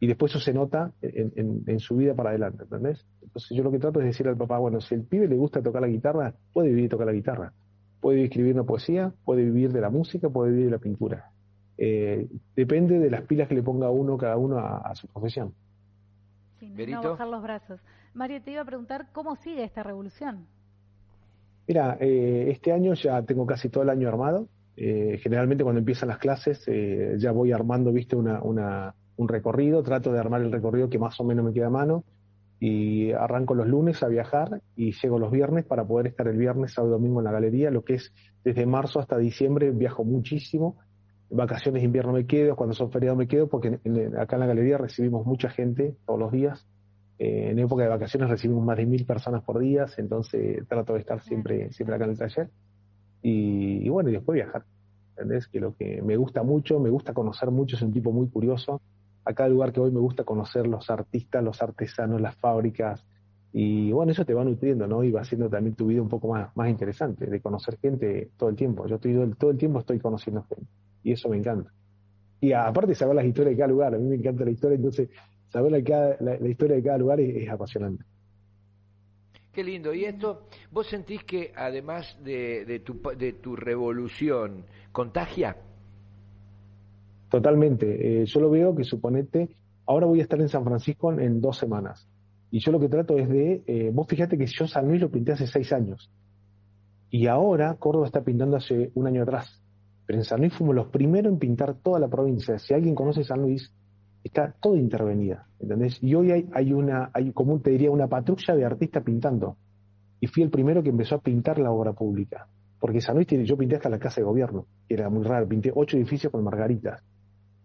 Y 0.00 0.08
después 0.08 0.32
eso 0.32 0.40
se 0.40 0.52
nota 0.52 0.92
en, 1.00 1.62
en, 1.64 1.78
su 1.78 1.96
vida 1.96 2.14
para 2.14 2.30
adelante, 2.30 2.64
¿entendés? 2.64 3.06
Entonces 3.22 3.56
yo 3.56 3.62
lo 3.62 3.70
que 3.70 3.78
trato 3.78 4.00
es 4.00 4.06
decir 4.06 4.26
al 4.26 4.36
papá, 4.36 4.58
bueno, 4.58 4.80
si 4.80 4.96
el 4.96 5.04
pibe 5.04 5.28
le 5.28 5.36
gusta 5.36 5.62
tocar 5.62 5.82
la 5.82 5.88
guitarra, 5.88 6.34
puede 6.52 6.70
vivir 6.70 6.84
y 6.86 6.88
tocar 6.88 7.06
la 7.06 7.12
guitarra, 7.12 7.52
puede 8.00 8.24
escribir 8.24 8.54
una 8.54 8.64
poesía, 8.64 9.12
puede 9.24 9.44
vivir 9.44 9.72
de 9.72 9.80
la 9.80 9.90
música, 9.90 10.28
puede 10.28 10.50
vivir 10.50 10.66
de 10.66 10.70
la 10.72 10.78
pintura. 10.78 11.30
Eh, 11.78 12.26
depende 12.56 12.98
de 12.98 13.10
las 13.10 13.22
pilas 13.22 13.46
que 13.46 13.54
le 13.54 13.62
ponga 13.62 13.90
uno 13.90 14.18
cada 14.18 14.36
uno 14.36 14.58
a 14.58 14.92
su 14.96 15.06
profesión 15.06 15.54
no 16.62 17.02
bajar 17.02 17.28
los 17.28 17.42
brazos. 17.42 17.80
Mario, 18.14 18.42
te 18.42 18.52
iba 18.52 18.62
a 18.62 18.64
preguntar 18.64 19.08
cómo 19.12 19.36
sigue 19.36 19.64
esta 19.64 19.82
revolución. 19.82 20.46
Mira, 21.66 21.96
eh, 22.00 22.50
este 22.50 22.72
año 22.72 22.94
ya 22.94 23.22
tengo 23.22 23.46
casi 23.46 23.68
todo 23.68 23.84
el 23.84 23.90
año 23.90 24.08
armado. 24.08 24.48
Eh, 24.76 25.18
generalmente 25.22 25.64
cuando 25.64 25.78
empiezan 25.78 26.08
las 26.08 26.18
clases 26.18 26.62
eh, 26.66 27.14
ya 27.18 27.30
voy 27.32 27.52
armando, 27.52 27.92
viste, 27.92 28.16
una, 28.16 28.40
un 28.42 29.28
recorrido, 29.28 29.82
trato 29.82 30.12
de 30.12 30.18
armar 30.18 30.42
el 30.42 30.52
recorrido 30.52 30.88
que 30.88 30.98
más 30.98 31.18
o 31.20 31.24
menos 31.24 31.44
me 31.44 31.52
queda 31.52 31.66
a 31.66 31.70
mano 31.70 32.04
y 32.58 33.10
arranco 33.12 33.54
los 33.54 33.66
lunes 33.66 34.02
a 34.02 34.08
viajar 34.08 34.62
y 34.76 34.92
llego 34.92 35.18
los 35.18 35.32
viernes 35.32 35.64
para 35.64 35.84
poder 35.84 36.06
estar 36.06 36.28
el 36.28 36.36
viernes, 36.36 36.72
sábado 36.72 36.94
domingo 36.94 37.20
en 37.20 37.24
la 37.24 37.32
galería, 37.32 37.72
lo 37.72 37.82
que 37.82 37.94
es 37.94 38.12
desde 38.44 38.66
marzo 38.66 39.00
hasta 39.00 39.18
diciembre 39.18 39.72
viajo 39.72 40.04
muchísimo. 40.04 40.76
Vacaciones 41.28 41.82
de 41.82 41.86
invierno 41.86 42.12
me 42.12 42.24
quedo, 42.26 42.54
cuando 42.54 42.74
son 42.74 42.92
feriados 42.92 43.18
me 43.18 43.26
quedo, 43.26 43.48
porque 43.48 43.80
acá 44.16 44.36
en 44.36 44.40
la 44.40 44.46
galería 44.46 44.78
recibimos 44.78 45.26
mucha 45.26 45.48
gente 45.50 45.96
todos 46.06 46.20
los 46.20 46.30
días. 46.30 46.64
Eh, 47.18 47.50
en 47.50 47.58
época 47.58 47.84
de 47.84 47.88
vacaciones 47.88 48.28
recibimos 48.28 48.64
más 48.64 48.76
de 48.76 48.86
mil 48.86 49.04
personas 49.04 49.42
por 49.42 49.58
día, 49.58 49.86
entonces 49.96 50.66
trato 50.68 50.94
de 50.94 51.00
estar 51.00 51.22
siempre, 51.22 51.72
siempre 51.72 51.96
acá 51.96 52.04
en 52.04 52.10
el 52.10 52.18
taller. 52.18 52.50
Y, 53.22 53.88
bueno, 53.88 54.10
y 54.10 54.12
después 54.12 54.34
viajar. 54.34 54.64
¿Entendés? 55.10 55.46
Que 55.46 55.60
lo 55.60 55.76
que 55.76 56.02
me 56.02 56.16
gusta 56.16 56.42
mucho, 56.42 56.80
me 56.80 56.90
gusta 56.90 57.12
conocer 57.12 57.50
mucho, 57.50 57.76
es 57.76 57.82
un 57.82 57.92
tipo 57.92 58.12
muy 58.12 58.28
curioso. 58.28 58.80
A 59.24 59.34
cada 59.34 59.48
lugar 59.48 59.72
que 59.72 59.80
voy 59.80 59.92
me 59.92 60.00
gusta 60.00 60.24
conocer 60.24 60.66
los 60.66 60.90
artistas, 60.90 61.44
los 61.44 61.62
artesanos, 61.62 62.20
las 62.20 62.34
fábricas. 62.36 63.04
Y 63.52 63.92
bueno, 63.92 64.10
eso 64.10 64.24
te 64.24 64.34
va 64.34 64.42
nutriendo, 64.42 64.88
¿no? 64.88 65.04
Y 65.04 65.12
va 65.12 65.20
haciendo 65.20 65.48
también 65.48 65.76
tu 65.76 65.86
vida 65.86 66.02
un 66.02 66.08
poco 66.08 66.28
más, 66.28 66.56
más 66.56 66.70
interesante, 66.70 67.26
de 67.26 67.40
conocer 67.40 67.78
gente 67.78 68.30
todo 68.36 68.48
el 68.48 68.56
tiempo. 68.56 68.86
Yo 68.86 68.96
estoy, 68.96 69.34
todo 69.38 69.50
el 69.50 69.58
tiempo 69.58 69.78
estoy 69.78 70.00
conociendo 70.00 70.42
gente 70.44 70.66
y 71.04 71.12
eso 71.12 71.28
me 71.28 71.36
encanta. 71.36 71.70
Y 72.40 72.52
aparte 72.52 72.94
saber 72.94 73.14
las 73.14 73.24
historias 73.24 73.52
de 73.52 73.58
cada 73.58 73.68
lugar, 73.68 73.94
a 73.94 73.98
mí 73.98 74.08
me 74.08 74.16
encanta 74.16 74.44
la 74.44 74.50
historia, 74.50 74.76
entonces 74.76 75.10
saber 75.52 75.72
la, 75.72 76.16
la, 76.18 76.48
historia 76.48 76.76
de 76.76 76.82
cada 76.82 76.98
lugar 76.98 77.20
es, 77.20 77.48
apasionante. 77.48 78.04
Qué 79.52 79.62
lindo. 79.62 79.92
Y 79.92 80.06
esto, 80.06 80.46
¿vos 80.70 80.86
sentís 80.86 81.22
que 81.24 81.52
además 81.54 82.16
de, 82.24 82.64
de, 82.64 82.80
tu, 82.80 83.00
de 83.18 83.34
tu 83.34 83.54
revolución, 83.54 84.64
contagia? 84.92 85.56
Totalmente. 87.28 88.22
Eh, 88.22 88.24
yo 88.24 88.40
lo 88.40 88.50
veo 88.50 88.74
que 88.74 88.84
suponete, 88.84 89.56
ahora 89.86 90.06
voy 90.06 90.20
a 90.20 90.22
estar 90.22 90.40
en 90.40 90.48
San 90.48 90.64
Francisco 90.64 91.12
en, 91.12 91.40
dos 91.40 91.58
semanas. 91.58 92.08
Y 92.50 92.60
yo 92.60 92.72
lo 92.72 92.80
que 92.80 92.88
trato 92.88 93.18
es 93.18 93.28
de, 93.28 93.62
eh, 93.66 93.90
vos 93.92 94.06
fíjate 94.06 94.38
que 94.38 94.46
yo 94.46 94.66
San 94.66 94.88
Luis 94.88 95.02
lo 95.02 95.10
pinté 95.10 95.32
hace 95.32 95.46
seis 95.46 95.70
años. 95.72 96.10
Y 97.10 97.26
ahora 97.26 97.76
Córdoba 97.78 98.06
está 98.06 98.22
pintando 98.22 98.56
hace 98.56 98.90
un 98.94 99.06
año 99.06 99.22
atrás. 99.22 99.62
Pero 100.06 100.18
en 100.18 100.24
San 100.24 100.40
Luis 100.40 100.54
fuimos 100.54 100.74
los 100.74 100.88
primeros 100.88 101.30
en 101.30 101.38
pintar 101.38 101.74
toda 101.74 102.00
la 102.00 102.08
provincia. 102.08 102.58
Si 102.58 102.72
alguien 102.72 102.94
conoce 102.94 103.22
San 103.22 103.42
Luis, 103.42 103.70
está 104.24 104.54
todo 104.60 104.76
intervenida, 104.76 105.46
¿entendés? 105.58 105.98
Y 106.02 106.14
hoy 106.14 106.30
hay, 106.52 106.72
una, 106.72 107.10
hay 107.12 107.32
como 107.32 107.60
te 107.60 107.70
diría, 107.70 107.90
una 107.90 108.08
patrulla 108.08 108.54
de 108.54 108.64
artistas 108.64 109.02
pintando. 109.02 109.56
Y 110.20 110.26
fui 110.28 110.42
el 110.42 110.50
primero 110.50 110.82
que 110.82 110.90
empezó 110.90 111.16
a 111.16 111.20
pintar 111.20 111.58
la 111.58 111.70
obra 111.70 111.92
pública. 111.92 112.46
Porque 112.78 113.00
San 113.00 113.16
Luis 113.16 113.28
yo 113.28 113.56
pinté 113.56 113.76
hasta 113.76 113.88
la 113.88 113.98
casa 113.98 114.20
de 114.20 114.24
gobierno, 114.24 114.66
que 114.88 114.94
era 114.94 115.08
muy 115.08 115.24
raro, 115.24 115.48
pinté 115.48 115.72
ocho 115.74 115.96
edificios 115.96 116.32
con 116.32 116.44
margaritas. 116.44 117.02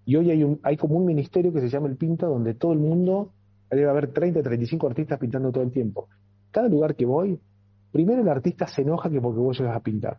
Y 0.05 0.15
hoy 0.15 0.31
hay, 0.31 0.43
un, 0.43 0.59
hay 0.63 0.77
como 0.77 0.95
un 0.95 1.05
ministerio 1.05 1.51
que 1.51 1.61
se 1.61 1.69
llama 1.69 1.87
el 1.87 1.97
Pinta, 1.97 2.27
donde 2.27 2.53
todo 2.53 2.73
el 2.73 2.79
mundo, 2.79 3.31
debe 3.69 3.89
haber 3.89 4.13
30, 4.13 4.41
35 4.41 4.87
artistas 4.87 5.19
pintando 5.19 5.51
todo 5.51 5.63
el 5.63 5.71
tiempo. 5.71 6.07
Cada 6.51 6.69
lugar 6.69 6.95
que 6.95 7.05
voy, 7.05 7.39
primero 7.91 8.21
el 8.21 8.29
artista 8.29 8.67
se 8.67 8.83
enoja 8.83 9.09
que 9.09 9.19
porque 9.19 9.39
vos 9.39 9.59
llegas 9.59 9.75
a 9.75 9.81
pintar 9.81 10.17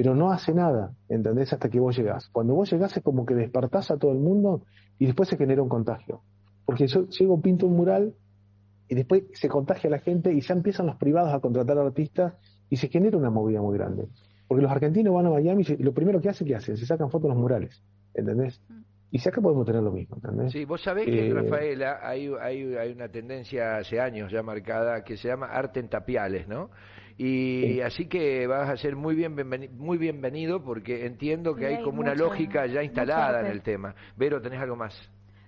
pero 0.00 0.14
no 0.14 0.32
hace 0.32 0.54
nada, 0.54 0.94
¿entendés? 1.10 1.52
Hasta 1.52 1.68
que 1.68 1.78
vos 1.78 1.94
llegás. 1.94 2.30
Cuando 2.30 2.54
vos 2.54 2.72
llegás 2.72 2.96
es 2.96 3.02
como 3.02 3.26
que 3.26 3.34
despertás 3.34 3.90
a 3.90 3.98
todo 3.98 4.12
el 4.12 4.18
mundo 4.18 4.62
y 4.98 5.04
después 5.04 5.28
se 5.28 5.36
genera 5.36 5.62
un 5.62 5.68
contagio. 5.68 6.22
Porque 6.64 6.86
yo 6.86 7.06
llego, 7.08 7.38
pinto 7.42 7.66
un 7.66 7.76
mural 7.76 8.14
y 8.88 8.94
después 8.94 9.24
se 9.34 9.46
contagia 9.50 9.90
la 9.90 9.98
gente 9.98 10.32
y 10.32 10.40
ya 10.40 10.54
empiezan 10.54 10.86
los 10.86 10.96
privados 10.96 11.34
a 11.34 11.40
contratar 11.40 11.76
artistas 11.76 12.32
y 12.70 12.76
se 12.76 12.88
genera 12.88 13.18
una 13.18 13.28
movida 13.28 13.60
muy 13.60 13.76
grande. 13.76 14.08
Porque 14.48 14.62
los 14.62 14.72
argentinos 14.72 15.12
van 15.12 15.26
a 15.26 15.30
Miami 15.32 15.66
y 15.68 15.82
lo 15.82 15.92
primero 15.92 16.18
que 16.18 16.30
hacen, 16.30 16.46
¿qué 16.46 16.56
hacen? 16.56 16.78
Se 16.78 16.86
sacan 16.86 17.10
fotos 17.10 17.24
de 17.24 17.34
los 17.34 17.38
murales, 17.38 17.82
¿entendés? 18.14 18.58
Y 19.10 19.18
si 19.18 19.28
acá 19.28 19.42
podemos 19.42 19.66
tener 19.66 19.82
lo 19.82 19.92
mismo, 19.92 20.16
¿entendés? 20.16 20.52
Sí, 20.52 20.64
vos 20.64 20.80
sabés 20.82 21.04
que 21.04 21.26
en 21.26 21.36
eh, 21.36 21.42
Rafaela 21.42 21.98
hay, 22.02 22.32
hay, 22.40 22.74
hay 22.74 22.92
una 22.92 23.10
tendencia 23.10 23.76
hace 23.76 24.00
años 24.00 24.32
ya 24.32 24.42
marcada 24.42 25.04
que 25.04 25.18
se 25.18 25.28
llama 25.28 25.48
arte 25.48 25.78
en 25.78 25.90
tapiales, 25.90 26.48
¿no? 26.48 26.70
Y 27.22 27.82
así 27.82 28.06
que 28.06 28.46
vas 28.46 28.70
a 28.70 28.78
ser 28.78 28.96
muy, 28.96 29.14
bien 29.14 29.36
muy 29.76 29.98
bienvenido 29.98 30.64
porque 30.64 31.04
entiendo 31.04 31.54
que 31.54 31.66
hay, 31.66 31.82
como 31.82 32.00
una 32.00 32.14
lógica 32.14 32.64
ya 32.64 32.82
instalada 32.82 33.40
en 33.40 33.46
el 33.48 33.60
tema. 33.60 33.94
Vero, 34.16 34.40
¿tenés 34.40 34.58
algo 34.58 34.74
más? 34.74 34.94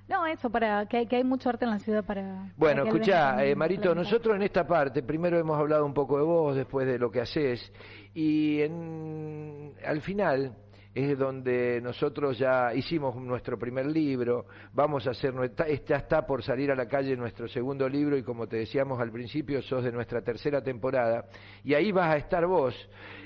No, 0.07 0.27
eso, 0.27 0.51
para 0.51 0.85
que 0.85 0.99
hay, 0.99 1.07
que 1.07 1.17
hay 1.17 1.25
mucho 1.25 1.49
arte 1.49 1.65
en 1.65 1.71
la 1.71 1.79
ciudad 1.79 2.05
para... 2.05 2.53
Bueno, 2.59 2.85
escucha, 2.85 3.43
eh, 3.43 3.55
Marito, 3.55 3.95
nosotros 3.95 4.37
en 4.37 4.43
esta 4.43 4.67
parte, 4.67 5.03
primero 5.03 5.39
hemos 5.39 5.59
hablado 5.59 5.87
un 5.87 5.95
poco 5.95 6.19
de 6.19 6.25
vos, 6.25 6.55
después 6.55 6.87
de 6.87 6.99
lo 6.99 7.11
que 7.11 7.23
haces, 7.23 7.73
y 8.13 8.61
en, 8.61 9.73
al 9.83 10.03
final 10.03 10.55
es 10.95 11.19
donde 11.19 11.81
nosotros 11.81 12.39
ya 12.39 12.75
hicimos 12.75 13.17
nuestro 13.17 13.59
primer 13.59 13.87
libro, 13.87 14.47
vamos 14.73 15.07
a 15.07 15.11
hacer, 15.11 15.33
ya 15.87 15.97
está 15.97 16.27
por 16.27 16.43
salir 16.43 16.71
a 16.71 16.75
la 16.75 16.87
calle 16.87 17.17
nuestro 17.17 17.49
segundo 17.49 17.89
libro 17.89 18.17
y 18.17 18.23
como 18.23 18.47
te 18.47 18.59
decíamos 18.59 19.01
al 19.01 19.11
principio, 19.11 19.63
sos 19.63 19.85
de 19.85 19.93
nuestra 19.93 20.23
tercera 20.23 20.63
temporada 20.63 21.27
y 21.65 21.75
ahí 21.75 21.93
vas 21.93 22.15
a 22.15 22.17
estar 22.17 22.47
vos 22.47 22.75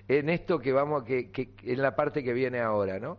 en 0.07 0.29
esto 0.29 0.59
que 0.59 0.73
vamos, 0.73 1.03
que, 1.05 1.31
que 1.31 1.55
en 1.65 1.83
la 1.83 1.97
parte 1.97 2.23
que 2.23 2.33
viene 2.33 2.61
ahora, 2.61 2.99
¿no? 3.01 3.19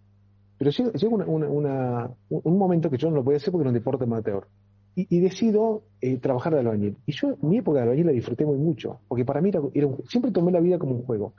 Pero 0.64 0.70
llega, 0.70 1.24
una, 1.26 2.10
un 2.28 2.58
momento 2.58 2.90
que 2.90 2.96
yo 2.96 3.10
no 3.10 3.16
lo 3.16 3.24
podía 3.24 3.36
hacer 3.36 3.52
porque 3.52 3.62
era 3.62 3.70
un 3.70 3.74
deporte 3.74 4.04
amateur. 4.04 4.46
Y, 4.96 5.16
y 5.16 5.20
decido 5.20 5.82
eh, 6.00 6.18
trabajar 6.18 6.54
de 6.54 6.60
albañil. 6.60 6.96
Y 7.04 7.12
yo 7.12 7.36
mi 7.42 7.58
época 7.58 7.78
de 7.78 7.82
albañil 7.84 8.06
la 8.06 8.12
disfruté 8.12 8.46
muy 8.46 8.56
mucho, 8.56 9.00
porque 9.08 9.24
para 9.24 9.40
mí 9.40 9.50
era, 9.74 9.88
siempre 10.08 10.30
tomé 10.30 10.52
la 10.52 10.60
vida 10.60 10.78
como 10.78 10.94
un 10.94 11.02
juego. 11.02 11.34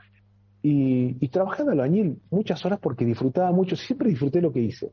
Y, 0.62 1.18
y 1.20 1.30
trabajé 1.30 1.64
de 1.64 1.72
albañil 1.72 2.20
muchas 2.30 2.66
horas 2.66 2.80
porque 2.80 3.06
disfrutaba 3.06 3.52
mucho, 3.52 3.76
siempre 3.76 4.10
disfruté 4.10 4.42
lo 4.42 4.52
que 4.52 4.62
hice. 4.62 4.92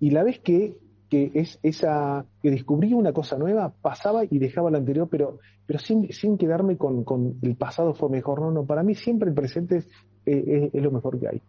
Y 0.00 0.10
la 0.10 0.24
vez 0.24 0.40
que 0.40 0.76
que 1.12 1.30
es 1.34 1.58
esa 1.62 2.24
que 2.40 2.50
descubrí 2.50 2.94
una 2.94 3.12
cosa 3.12 3.36
nueva, 3.36 3.74
pasaba 3.82 4.24
y 4.24 4.38
dejaba 4.38 4.70
la 4.70 4.78
anterior, 4.78 5.08
pero, 5.10 5.40
pero 5.66 5.78
sin, 5.78 6.10
sin 6.10 6.38
quedarme 6.38 6.78
con, 6.78 7.04
con 7.04 7.34
el 7.42 7.54
pasado 7.54 7.92
fue 7.92 8.08
mejor. 8.08 8.40
No, 8.40 8.50
no, 8.50 8.64
para 8.64 8.82
mí 8.82 8.94
siempre 8.94 9.28
el 9.28 9.34
presente 9.34 9.76
es, 9.76 9.88
es, 10.24 10.82
lo 10.82 10.90
mejor 10.90 11.20
que 11.20 11.28
hay. 11.28 11.42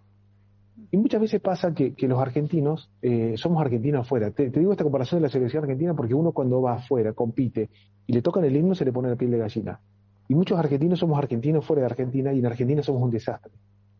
Y 0.93 0.97
muchas 0.97 1.19
veces 1.19 1.41
pasa 1.41 1.73
que, 1.73 1.95
los 2.07 2.19
argentinos, 2.19 2.91
eh, 3.01 3.33
somos 3.35 3.59
argentinos 3.59 4.01
afuera. 4.01 4.29
Te, 4.29 4.51
digo 4.51 4.73
esta 4.73 4.83
comparación 4.83 5.19
de 5.19 5.23
la 5.23 5.31
selección 5.31 5.63
argentina 5.63 5.95
porque 5.95 6.13
uno 6.13 6.33
cuando 6.33 6.61
va 6.61 6.75
afuera, 6.75 7.13
compite, 7.13 7.71
y 8.05 8.13
le 8.13 8.21
tocan 8.21 8.45
el 8.45 8.55
himno, 8.55 8.75
se 8.75 8.85
le 8.85 8.93
pone 8.93 9.09
la 9.09 9.15
piel 9.15 9.31
de 9.31 9.39
gallina. 9.39 9.79
Y 10.27 10.35
muchos 10.35 10.59
argentinos 10.59 10.99
somos 10.99 11.17
argentinos 11.17 11.65
fuera 11.65 11.79
de 11.79 11.87
Argentina 11.87 12.31
y 12.31 12.37
en 12.37 12.45
Argentina 12.45 12.83
somos 12.83 13.01
un 13.01 13.09
desastre. 13.09 13.51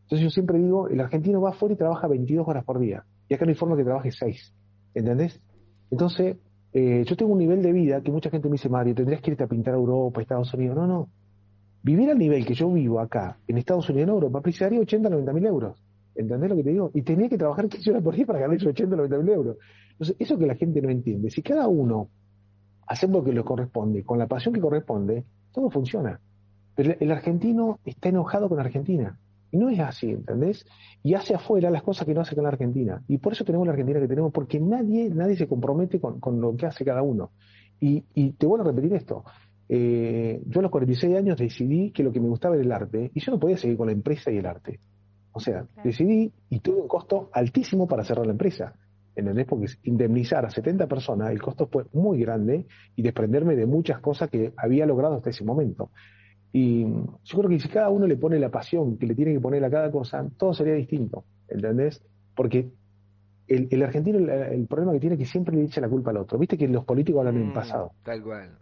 Entonces 0.04 0.24
yo 0.24 0.30
siempre 0.30 0.60
digo, 0.60 0.88
el 0.88 1.00
argentino 1.00 1.42
va 1.42 1.50
afuera 1.50 1.74
y 1.74 1.78
trabaja 1.78 2.08
22 2.08 2.48
horas 2.48 2.64
por 2.64 2.78
día. 2.78 3.04
Y 3.28 3.34
acá 3.34 3.46
no 3.48 3.54
hay 3.54 3.78
que 3.78 3.84
trabaje 3.84 4.12
6. 4.12 4.54
¿Entendés? 4.94 5.42
Entonces, 5.90 6.38
eh, 6.74 7.04
yo 7.08 7.16
tengo 7.16 7.32
un 7.32 7.40
nivel 7.40 7.64
de 7.64 7.72
vida 7.72 8.02
que 8.02 8.12
mucha 8.12 8.30
gente 8.30 8.50
me 8.50 8.54
dice, 8.54 8.70
Mario, 8.70 8.94
tendrías 8.94 9.20
que 9.20 9.32
irte 9.32 9.44
a 9.44 9.48
pintar 9.48 9.74
a 9.74 9.78
Europa, 9.78 10.22
Estados 10.22 10.54
Unidos. 10.54 10.76
No, 10.76 10.86
no. 10.86 11.10
Vivir 11.82 12.12
al 12.12 12.20
nivel 12.20 12.46
que 12.46 12.54
yo 12.54 12.72
vivo 12.72 13.00
acá, 13.00 13.40
en 13.48 13.58
Estados 13.58 13.90
Unidos, 13.90 14.10
en 14.10 14.14
Europa, 14.14 14.42
precisaría 14.42 14.80
80, 14.80 15.10
90 15.10 15.34
mil 15.34 15.46
euros. 15.48 15.83
¿Entendés 16.16 16.50
lo 16.50 16.56
que 16.56 16.64
te 16.64 16.70
digo? 16.72 16.92
Y 16.94 17.02
tenía 17.02 17.30
que 17.30 17.38
trabajar 17.38 17.68
15 17.68 17.92
horas 17.92 18.04
por 18.04 18.16
día 18.16 18.26
para 18.26 18.40
ganar 18.40 18.58
esos 18.58 18.70
80, 18.70 18.96
90 18.96 19.18
mil 19.18 19.30
euros. 19.30 19.58
Entonces, 19.92 20.16
eso 20.20 20.38
que 20.38 20.46
la 20.46 20.56
gente 20.56 20.82
no 20.82 20.90
entiende. 20.90 21.30
Si 21.30 21.42
cada 21.42 21.68
uno 21.68 22.10
hace 22.88 23.08
lo 23.08 23.24
que 23.24 23.34
le 23.34 23.44
corresponde, 23.44 24.04
con 24.04 24.20
la 24.20 24.28
pasión 24.28 24.54
que 24.54 24.62
corresponde, 24.62 25.24
todo 25.52 25.70
funciona. 25.70 26.20
Pero 26.76 26.96
el 27.00 27.12
argentino 27.12 27.80
está 27.86 28.10
enojado 28.10 28.50
con 28.50 28.60
Argentina. 28.60 29.20
Y 29.52 29.58
no 29.58 29.70
es 29.70 29.80
así, 29.80 30.10
¿entendés? 30.10 30.66
Y 31.04 31.14
hace 31.14 31.36
afuera 31.36 31.70
las 31.70 31.84
cosas 31.84 32.08
que 32.08 32.14
no 32.14 32.22
hace 32.22 32.34
con 32.34 32.44
la 32.44 32.50
Argentina. 32.50 33.04
Y 33.08 33.20
por 33.20 33.34
eso 33.34 33.46
tenemos 33.46 33.68
la 33.68 33.74
Argentina 33.74 34.00
que 34.00 34.08
tenemos, 34.08 34.32
porque 34.32 34.60
nadie, 34.60 35.10
nadie 35.12 35.38
se 35.38 35.48
compromete 35.48 36.00
con, 36.00 36.20
con 36.20 36.42
lo 36.42 36.56
que 36.56 36.66
hace 36.66 36.84
cada 36.84 37.04
uno. 37.04 37.32
Y, 37.80 38.04
y 38.16 38.32
te 38.32 38.48
vuelvo 38.48 38.66
a 38.66 38.72
repetir 38.72 38.94
esto. 38.94 39.24
Eh, 39.70 40.42
yo 40.46 40.60
a 40.60 40.64
los 40.64 40.72
46 40.72 41.16
años 41.16 41.38
decidí 41.38 41.92
que 41.92 42.04
lo 42.04 42.12
que 42.12 42.20
me 42.20 42.28
gustaba 42.28 42.56
era 42.56 42.64
el 42.64 42.72
arte, 42.72 43.12
y 43.14 43.20
yo 43.20 43.32
no 43.32 43.40
podía 43.40 43.58
seguir 43.58 43.78
con 43.78 43.88
la 43.88 43.94
empresa 43.94 44.32
y 44.32 44.38
el 44.38 44.46
arte. 44.46 44.80
O 45.34 45.40
sea, 45.40 45.66
decidí 45.84 46.32
y 46.50 46.60
tuve 46.60 46.82
un 46.82 46.88
costo 46.88 47.30
altísimo 47.34 47.88
para 47.88 48.04
cerrar 48.04 48.26
la 48.26 48.32
empresa. 48.32 48.74
¿Entendés? 49.16 49.46
Porque 49.46 49.68
indemnizar 49.84 50.44
a 50.46 50.50
70 50.50 50.88
personas, 50.88 51.32
el 51.32 51.42
costo 51.42 51.68
fue 51.68 51.86
muy 51.94 52.20
grande 52.20 52.66
y 52.96 53.02
desprenderme 53.04 53.56
de 53.56 53.68
muchas 53.68 54.00
cosas 54.00 54.30
que 54.30 54.54
había 54.58 54.86
logrado 54.86 55.16
hasta 55.16 55.30
ese 55.30 55.44
momento. 55.44 55.92
Y 56.52 56.84
yo 56.84 57.38
creo 57.38 57.50
que 57.50 57.60
si 57.60 57.68
cada 57.68 57.90
uno 57.90 58.08
le 58.08 58.16
pone 58.16 58.40
la 58.40 58.50
pasión 58.50 58.98
que 58.98 59.08
le 59.08 59.16
tiene 59.16 59.34
que 59.34 59.40
poner 59.40 59.64
a 59.66 59.70
cada 59.70 59.92
cosa, 59.92 60.26
todo 60.38 60.54
sería 60.54 60.74
distinto, 60.74 61.26
¿entendés? 61.48 62.04
Porque 62.36 62.72
el, 63.48 63.68
el 63.72 63.84
argentino, 63.84 64.20
el, 64.20 64.68
problema 64.68 64.94
que 64.94 65.00
tiene 65.00 65.16
es 65.16 65.20
que 65.20 65.26
siempre 65.26 65.56
le 65.56 65.64
echa 65.64 65.82
la 65.82 65.90
culpa 65.90 66.12
al 66.12 66.18
otro. 66.18 66.38
Viste 66.38 66.58
que 66.58 66.68
los 66.68 66.86
políticos 66.86 67.20
hablan 67.20 67.38
en 67.38 67.50
mm, 67.50 67.54
pasado. 67.54 67.92
Tal 68.04 68.24
cual. 68.24 68.58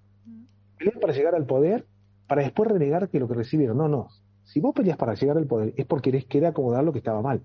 Pelean 0.78 1.00
para 1.00 1.14
llegar 1.14 1.36
al 1.36 1.46
poder, 1.46 1.86
para 2.28 2.44
después 2.44 2.72
renegar 2.72 3.10
que 3.10 3.20
lo 3.20 3.28
que 3.28 3.36
recibieron. 3.36 3.78
No, 3.78 3.88
no. 3.88 4.08
Si 4.52 4.60
vos 4.60 4.76
peleas 4.76 4.98
para 4.98 5.14
llegar 5.14 5.38
al 5.38 5.48
poder, 5.48 5.74
es 5.78 5.86
porque 5.86 6.12
querés 6.12 6.26
querer 6.26 6.50
acomodar 6.50 6.84
lo 6.84 6.92
que 6.92 7.00
estaba 7.00 7.22
mal. 7.22 7.42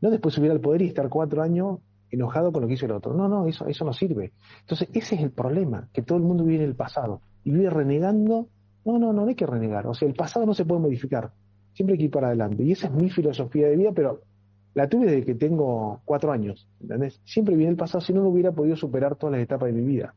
No 0.00 0.10
después 0.10 0.34
subir 0.34 0.50
al 0.50 0.60
poder 0.60 0.82
y 0.82 0.88
estar 0.88 1.08
cuatro 1.08 1.40
años 1.40 1.78
enojado 2.10 2.50
con 2.50 2.62
lo 2.62 2.68
que 2.68 2.74
hizo 2.74 2.86
el 2.86 2.92
otro. 2.92 3.14
No, 3.14 3.28
no, 3.28 3.46
eso, 3.46 3.66
eso 3.68 3.84
no 3.84 3.92
sirve. 3.92 4.32
Entonces, 4.60 4.88
ese 4.92 5.14
es 5.14 5.20
el 5.22 5.30
problema, 5.30 5.88
que 5.92 6.02
todo 6.02 6.18
el 6.18 6.24
mundo 6.24 6.42
vive 6.42 6.64
en 6.64 6.70
el 6.70 6.74
pasado 6.74 7.20
y 7.44 7.52
vive 7.52 7.70
renegando 7.70 8.48
no, 8.84 8.98
no, 8.98 9.12
no, 9.12 9.24
hay 9.26 9.36
que 9.36 9.46
renegar. 9.46 9.86
O 9.86 9.94
sea, 9.94 10.08
el 10.08 10.14
pasado 10.14 10.44
no 10.44 10.52
se 10.54 10.64
puede 10.64 10.80
modificar. 10.80 11.30
Siempre 11.74 11.94
hay 11.94 11.98
que 11.98 12.04
ir 12.06 12.10
para 12.10 12.26
adelante. 12.26 12.64
Y 12.64 12.72
esa 12.72 12.88
es 12.88 12.92
mi 12.92 13.08
filosofía 13.08 13.68
de 13.68 13.76
vida, 13.76 13.92
pero 13.94 14.22
la 14.74 14.88
tuve 14.88 15.06
desde 15.06 15.24
que 15.24 15.36
tengo 15.36 16.00
cuatro 16.04 16.32
años. 16.32 16.68
¿Entendés? 16.80 17.20
Siempre 17.24 17.54
viene 17.54 17.70
el 17.70 17.76
pasado, 17.76 18.00
si 18.00 18.12
no, 18.12 18.22
no 18.22 18.30
hubiera 18.30 18.50
podido 18.50 18.74
superar 18.74 19.14
todas 19.14 19.34
las 19.34 19.42
etapas 19.42 19.72
de 19.72 19.80
mi 19.80 19.86
vida. 19.86 20.12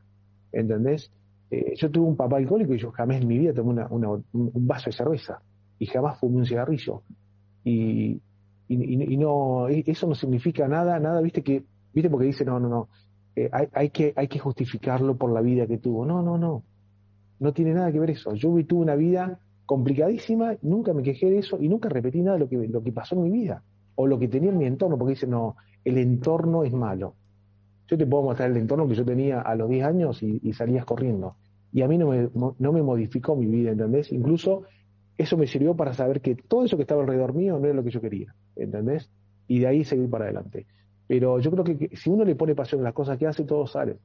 ¿Entendés? 0.51 1.11
Eh, 1.51 1.75
yo 1.75 1.91
tuve 1.91 2.07
un 2.07 2.15
papá 2.15 2.37
alcohólico 2.37 2.73
y 2.73 2.79
yo 2.79 2.91
jamás 2.91 3.21
en 3.21 3.27
mi 3.27 3.37
vida 3.37 3.53
tomé 3.53 3.85
una, 3.87 3.87
un 3.91 4.67
vaso 4.67 4.89
de 4.89 4.95
cerveza. 4.95 5.39
Y 5.79 5.85
jamás 5.87 6.19
fumé 6.19 6.37
un 6.37 6.45
cigarrillo. 6.45 7.03
Y, 7.63 8.21
y, 8.67 9.17
no, 9.17 9.67
e, 9.67 9.83
eso 9.85 10.07
no 10.07 10.15
significa 10.15 10.67
nada, 10.67 10.99
nada, 10.99 11.21
viste 11.21 11.43
que, 11.43 11.63
viste 11.93 12.09
porque 12.09 12.27
dice, 12.27 12.45
no, 12.45 12.59
no, 12.59 12.69
no, 12.69 12.89
eh, 13.35 13.49
hay, 13.51 13.67
hay, 13.73 13.89
que, 13.89 14.13
hay 14.15 14.27
que 14.27 14.39
justificarlo 14.39 15.17
por 15.17 15.31
la 15.31 15.41
vida 15.41 15.67
que 15.67 15.77
tuvo. 15.77 16.05
No, 16.05 16.21
no, 16.21 16.37
no. 16.37 16.63
No 17.39 17.53
tiene 17.53 17.73
nada 17.73 17.91
que 17.91 17.99
ver 17.99 18.11
eso. 18.11 18.33
Yo 18.33 18.49
tuve 18.65 18.81
una 18.81 18.95
vida 18.95 19.39
complicadísima, 19.65 20.55
nunca 20.61 20.93
me 20.93 21.03
quejé 21.03 21.29
de 21.29 21.39
eso 21.39 21.57
y 21.59 21.67
nunca 21.67 21.89
repetí 21.89 22.21
nada 22.21 22.37
de 22.37 22.43
lo 22.43 22.49
que, 22.49 22.67
lo 22.67 22.83
que 22.83 22.91
pasó 22.91 23.15
en 23.15 23.23
mi 23.23 23.31
vida 23.31 23.63
o 23.95 24.07
lo 24.07 24.19
que 24.19 24.27
tenía 24.27 24.51
en 24.51 24.57
mi 24.57 24.65
entorno, 24.65 24.97
porque 24.97 25.13
dicen, 25.13 25.31
no, 25.31 25.55
el 25.83 25.97
entorno 25.97 26.63
es 26.63 26.73
malo. 26.73 27.15
Yo 27.87 27.97
te 27.97 28.05
puedo 28.05 28.23
mostrar 28.23 28.51
el 28.51 28.57
entorno 28.57 28.87
que 28.87 28.95
yo 28.95 29.05
tenía 29.05 29.41
a 29.41 29.55
los 29.55 29.69
10 29.69 29.85
años 29.85 30.23
y, 30.23 30.53
salías 30.53 30.85
corriendo. 30.85 31.35
Y 31.71 31.81
a 31.81 31.87
mí 31.87 31.97
no 31.97 32.09
me, 32.09 32.29
no 32.33 32.71
me 32.71 32.81
modificó 32.81 33.35
mi 33.35 33.45
vida, 33.47 33.71
¿entendés? 33.71 34.11
Incluso 34.11 34.63
eso 35.17 35.37
me 35.37 35.47
sirvió 35.47 35.75
para 35.75 35.93
saber 35.93 36.21
que 36.21 36.35
todo 36.35 36.65
eso 36.65 36.75
que 36.75 36.83
estaba 36.83 37.01
alrededor 37.01 37.33
mío 37.33 37.57
no 37.59 37.65
era 37.65 37.73
lo 37.73 37.83
que 37.83 37.91
yo 37.91 38.01
quería, 38.01 38.35
¿entendés? 38.55 39.09
Y 39.47 39.59
de 39.59 39.67
ahí 39.67 39.83
seguir 39.83 40.09
para 40.09 40.25
adelante. 40.25 40.65
Pero 41.07 41.39
yo 41.39 41.51
creo 41.51 41.63
que, 41.63 41.95
si 41.95 42.09
uno 42.09 42.25
le 42.25 42.35
pone 42.35 42.55
pasión 42.55 42.81
a 42.81 42.85
las 42.85 42.93
cosas 42.93 43.17
que 43.17 43.27
hace, 43.27 43.43
todo 43.43 43.67
sale. 43.67 43.97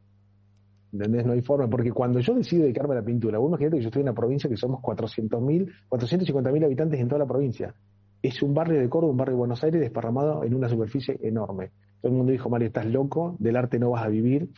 ¿Entendés? 0.93 1.25
No 1.25 1.33
hay 1.33 1.41
forma, 1.41 1.69
porque 1.69 1.93
cuando 1.93 2.21
yo 2.21 2.35
decido 2.35 2.63
dedicarme 2.63 2.95
a 2.95 2.97
la 2.97 3.05
pintura, 3.05 3.39
vos 3.39 3.49
imagínate 3.49 3.77
que 3.77 3.83
yo 3.83 3.89
estoy 3.89 4.03
en 4.03 4.09
una 4.09 4.15
provincia 4.15 4.51
que 4.51 4.57
somos 4.57 4.81
400.000, 4.83 5.71
450.000 5.89 6.65
habitantes 6.65 7.01
en 7.01 7.09
toda 7.09 7.21
la 7.21 7.27
provincia. 7.27 7.75
Es 8.23 8.43
un 8.43 8.53
barrio 8.53 8.81
de 8.81 8.89
Córdoba, 8.89 9.13
un 9.13 9.17
barrio 9.17 9.35
de 9.35 9.39
Buenos 9.39 9.65
Aires 9.65 9.81
desparramado 9.81 10.45
en 10.45 10.55
una 10.55 10.69
superficie 10.69 11.19
enorme. 11.23 11.71
Todo 12.01 12.13
el 12.13 12.19
mundo 12.19 12.33
dijo, 12.33 12.51
Mario, 12.51 12.69
estás 12.69 12.87
loco, 12.87 13.37
del 13.39 13.57
arte 13.57 13.79
no 13.79 13.91
vas 13.91 14.05
a 14.05 14.09
vivir. 14.09 14.51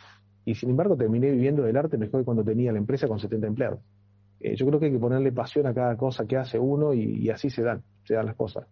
Y 0.44 0.54
sin 0.54 0.70
embargo 0.70 0.96
terminé 0.96 1.30
viviendo 1.30 1.62
del 1.62 1.76
arte 1.76 1.96
mejor 1.96 2.20
que 2.20 2.24
cuando 2.24 2.42
tenía 2.42 2.72
la 2.72 2.78
empresa 2.78 3.06
con 3.06 3.20
70 3.20 3.46
empleados. 3.46 3.80
Eh, 4.42 4.56
yo 4.56 4.66
creo 4.66 4.80
que 4.80 4.86
hay 4.86 4.92
que 4.92 4.98
ponerle 4.98 5.30
pasión 5.30 5.66
a 5.68 5.74
cada 5.74 5.96
cosa 5.96 6.26
que 6.26 6.36
hace 6.36 6.58
uno 6.58 6.92
y, 6.92 7.30
así 7.30 7.48
se 7.48 7.62
dan, 7.62 7.82
se 8.04 8.14
dan 8.14 8.26
las 8.26 8.34
cosas. 8.34 8.66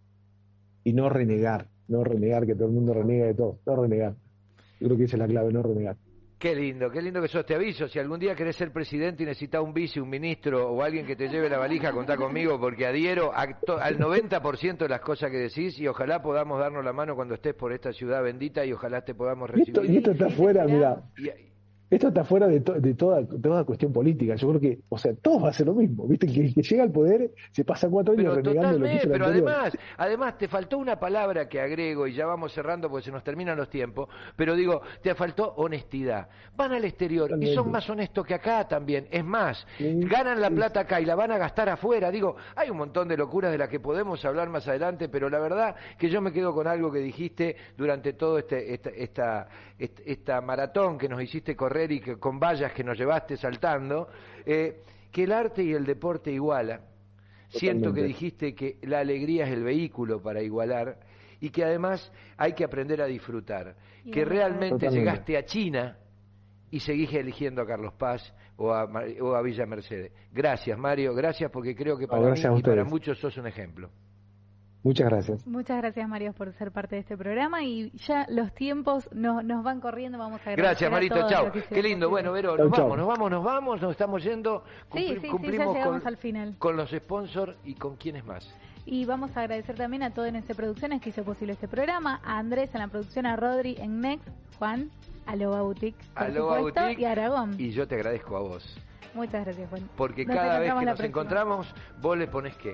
Y 0.83 0.91
no 0.91 1.09
renegar, 1.09 1.67
no 1.87 2.03
renegar, 2.03 2.45
que 2.45 2.55
todo 2.55 2.67
el 2.67 2.73
mundo 2.73 2.93
renega 2.93 3.27
de 3.27 3.33
todo, 3.33 3.59
no 3.65 3.75
renegar. 3.77 4.15
Yo 4.81 4.87
creo 4.87 4.97
que 4.97 5.03
esa 5.05 5.15
es 5.15 5.19
la 5.21 5.27
clave, 5.27 5.53
no 5.53 5.63
renegar. 5.63 5.95
Qué 6.37 6.55
lindo, 6.55 6.89
qué 6.89 7.01
lindo 7.03 7.21
que 7.21 7.27
sos. 7.27 7.45
Te 7.45 7.53
aviso, 7.53 7.87
si 7.87 7.99
algún 7.99 8.19
día 8.19 8.35
querés 8.35 8.55
ser 8.55 8.73
presidente 8.73 9.21
y 9.21 9.27
necesitas 9.27 9.61
un 9.61 9.73
vice, 9.73 10.01
un 10.01 10.09
ministro 10.09 10.71
o 10.71 10.81
alguien 10.81 11.05
que 11.05 11.15
te 11.15 11.29
lleve 11.29 11.47
la 11.47 11.59
valija, 11.59 11.91
contá 11.91 12.17
conmigo 12.17 12.59
porque 12.59 12.87
adhiero 12.87 13.31
al 13.31 13.59
90% 13.59 14.77
de 14.77 14.89
las 14.89 15.01
cosas 15.01 15.29
que 15.29 15.37
decís 15.37 15.79
y 15.79 15.87
ojalá 15.87 16.21
podamos 16.21 16.59
darnos 16.59 16.83
la 16.83 16.93
mano 16.93 17.15
cuando 17.15 17.35
estés 17.35 17.53
por 17.53 17.71
esta 17.71 17.93
ciudad 17.93 18.23
bendita 18.23 18.65
y 18.65 18.73
ojalá 18.73 19.05
te 19.05 19.13
podamos 19.13 19.51
recibir. 19.51 19.89
Y 19.89 19.97
esto, 19.97 20.11
está 20.11 20.29
fuera, 20.31 20.65
mira. 20.65 21.03
Esto 21.91 22.07
está 22.07 22.23
fuera 22.23 22.47
de, 22.47 22.61
de 22.61 22.93
toda, 22.93 23.27
toda 23.27 23.65
cuestión 23.65 23.91
política. 23.91 24.35
Yo 24.35 24.47
creo 24.47 24.61
que, 24.61 24.79
o 24.87 24.97
sea, 24.97 25.13
todos 25.13 25.53
ser 25.53 25.65
lo 25.67 25.73
mismo. 25.73 26.07
¿Viste? 26.07 26.25
El 26.25 26.53
que, 26.53 26.61
llega 26.61 26.83
al 26.83 26.91
poder 26.91 27.31
se 27.51 27.65
pasa 27.65 27.89
cuatro 27.89 28.13
años 28.13 28.33
pero 28.33 28.35
renegando 28.35 28.79
lo 28.79 28.85
que 28.85 28.95
hizo 28.95 29.09
Pero 29.09 29.25
además, 29.25 29.77
además, 29.97 30.37
te 30.37 30.47
faltó 30.47 30.77
una 30.77 30.97
palabra 30.97 31.49
que 31.49 31.59
agrego 31.59 32.07
y 32.07 32.13
ya 32.13 32.25
vamos 32.25 32.53
cerrando 32.53 32.89
porque 32.89 33.03
se 33.03 33.11
nos 33.11 33.25
terminan 33.25 33.57
los 33.57 33.69
tiempos. 33.69 34.07
Pero 34.37 34.55
digo, 34.55 34.81
te 35.03 35.13
faltó 35.15 35.53
honestidad. 35.57 36.29
Van 36.55 36.71
al 36.71 36.85
exterior 36.85 37.31
y 37.41 37.53
son 37.53 37.69
más 37.69 37.89
honestos 37.89 38.25
que 38.25 38.35
acá 38.35 38.65
también. 38.69 39.09
Es 39.11 39.25
más, 39.25 39.67
ganan 39.77 40.39
la 40.39 40.49
plata 40.49 40.79
acá 40.79 41.01
y 41.01 41.05
la 41.05 41.15
van 41.15 41.31
a 41.31 41.37
gastar 41.37 41.67
afuera. 41.67 42.09
Digo, 42.09 42.37
hay 42.55 42.69
un 42.69 42.77
montón 42.77 43.09
de 43.09 43.17
locuras 43.17 43.51
de 43.51 43.57
las 43.57 43.67
que 43.67 43.81
podemos 43.81 44.23
hablar 44.23 44.47
más 44.47 44.65
adelante, 44.65 45.09
pero 45.09 45.29
la 45.29 45.39
verdad 45.39 45.75
que 45.97 46.09
yo 46.09 46.21
me 46.21 46.31
quedo 46.31 46.53
con 46.53 46.67
algo 46.67 46.89
que 46.89 46.99
dijiste 46.99 47.57
durante 47.75 48.13
todo 48.13 48.37
este, 48.37 48.73
esta, 48.73 48.91
esta, 48.91 49.47
esta 49.77 50.39
maratón 50.39 50.97
que 50.97 51.09
nos 51.09 51.21
hiciste 51.21 51.53
correr 51.53 51.80
y 51.89 52.01
que, 52.01 52.17
con 52.17 52.39
vallas 52.39 52.73
que 52.73 52.83
nos 52.83 52.97
llevaste 52.97 53.37
saltando, 53.37 54.09
eh, 54.45 54.81
que 55.11 55.23
el 55.23 55.31
arte 55.31 55.63
y 55.63 55.73
el 55.73 55.85
deporte 55.85 56.31
igualan. 56.31 56.81
Siento 57.47 57.93
que 57.93 58.03
dijiste 58.03 58.55
que 58.55 58.77
la 58.83 58.99
alegría 58.99 59.45
es 59.45 59.51
el 59.51 59.63
vehículo 59.63 60.21
para 60.21 60.41
igualar 60.41 60.99
y 61.39 61.49
que 61.49 61.65
además 61.65 62.11
hay 62.37 62.53
que 62.53 62.63
aprender 62.63 63.01
a 63.01 63.05
disfrutar. 63.05 63.75
que 64.11 64.25
realmente 64.25 64.89
llegaste 64.89 65.37
a 65.37 65.45
China 65.45 65.97
y 66.71 66.79
seguís 66.79 67.13
eligiendo 67.13 67.61
a 67.61 67.67
Carlos 67.67 67.93
Paz 67.93 68.33
o 68.55 68.73
a, 68.73 68.85
o 69.21 69.35
a 69.35 69.41
Villa 69.41 69.65
Mercedes. 69.65 70.11
Gracias, 70.31 70.77
Mario, 70.77 71.13
gracias 71.13 71.51
porque 71.51 71.75
creo 71.75 71.97
que 71.97 72.07
para 72.07 72.31
mí 72.31 72.39
y 72.39 72.61
para 72.61 72.83
muchos 72.85 73.19
sos 73.19 73.37
un 73.37 73.47
ejemplo. 73.47 73.89
Muchas 74.83 75.09
gracias. 75.09 75.45
Muchas 75.45 75.77
gracias, 75.77 76.09
Mario, 76.09 76.33
por 76.33 76.51
ser 76.53 76.71
parte 76.71 76.95
de 76.95 77.01
este 77.01 77.15
programa. 77.15 77.63
Y 77.63 77.91
ya 77.91 78.25
los 78.29 78.51
tiempos 78.53 79.07
nos, 79.13 79.43
nos 79.43 79.63
van 79.63 79.79
corriendo. 79.79 80.17
Vamos 80.17 80.41
a 80.45 80.55
Gracias, 80.55 80.91
Marito. 80.91 81.27
Chao. 81.29 81.51
Qué 81.51 81.83
lindo. 81.83 82.09
Bueno, 82.09 82.31
Vero, 82.31 82.57
nos 82.57 82.71
vamos, 82.71 82.97
nos 82.97 83.07
vamos, 83.07 83.31
nos 83.31 83.43
vamos. 83.43 83.81
Nos 83.81 83.91
estamos 83.91 84.23
yendo. 84.23 84.63
sí, 84.93 85.17
sí, 85.21 85.27
cumplimos 85.27 85.75
ya 85.75 85.85
con, 85.85 86.01
al 86.05 86.17
final. 86.17 86.55
con 86.57 86.75
los 86.75 86.89
sponsors 86.89 87.55
y 87.63 87.75
con 87.75 87.95
quienes 87.95 88.25
más. 88.25 88.51
Y 88.85 89.05
vamos 89.05 89.37
a 89.37 89.41
agradecer 89.41 89.75
también 89.75 90.01
a 90.01 90.11
todo 90.11 90.25
NC 90.25 90.55
Producciones 90.55 91.01
que 91.01 91.09
hizo 91.09 91.23
posible 91.23 91.53
este 91.53 91.67
programa, 91.67 92.19
a 92.23 92.39
Andrés 92.39 92.73
en 92.73 92.81
la 92.81 92.87
producción, 92.87 93.27
a 93.27 93.35
Rodri 93.35 93.75
en 93.77 94.01
Next, 94.01 94.27
Juan, 94.57 94.89
a 95.27 95.35
Loba 95.35 95.61
Boutique, 95.61 96.03
por 96.15 96.99
y 96.99 97.05
a 97.05 97.11
Aragón. 97.11 97.55
Y 97.59 97.69
yo 97.71 97.87
te 97.87 97.95
agradezco 97.95 98.35
a 98.35 98.39
vos. 98.39 98.75
Muchas 99.13 99.45
gracias, 99.45 99.69
Juan. 99.69 99.89
Porque 99.95 100.25
cada 100.25 100.59
vez 100.59 100.73
que 100.73 100.85
nos 100.85 100.99
encontramos, 101.01 101.73
vos 102.01 102.17
le 102.17 102.27
pones 102.27 102.55
qué. 102.57 102.73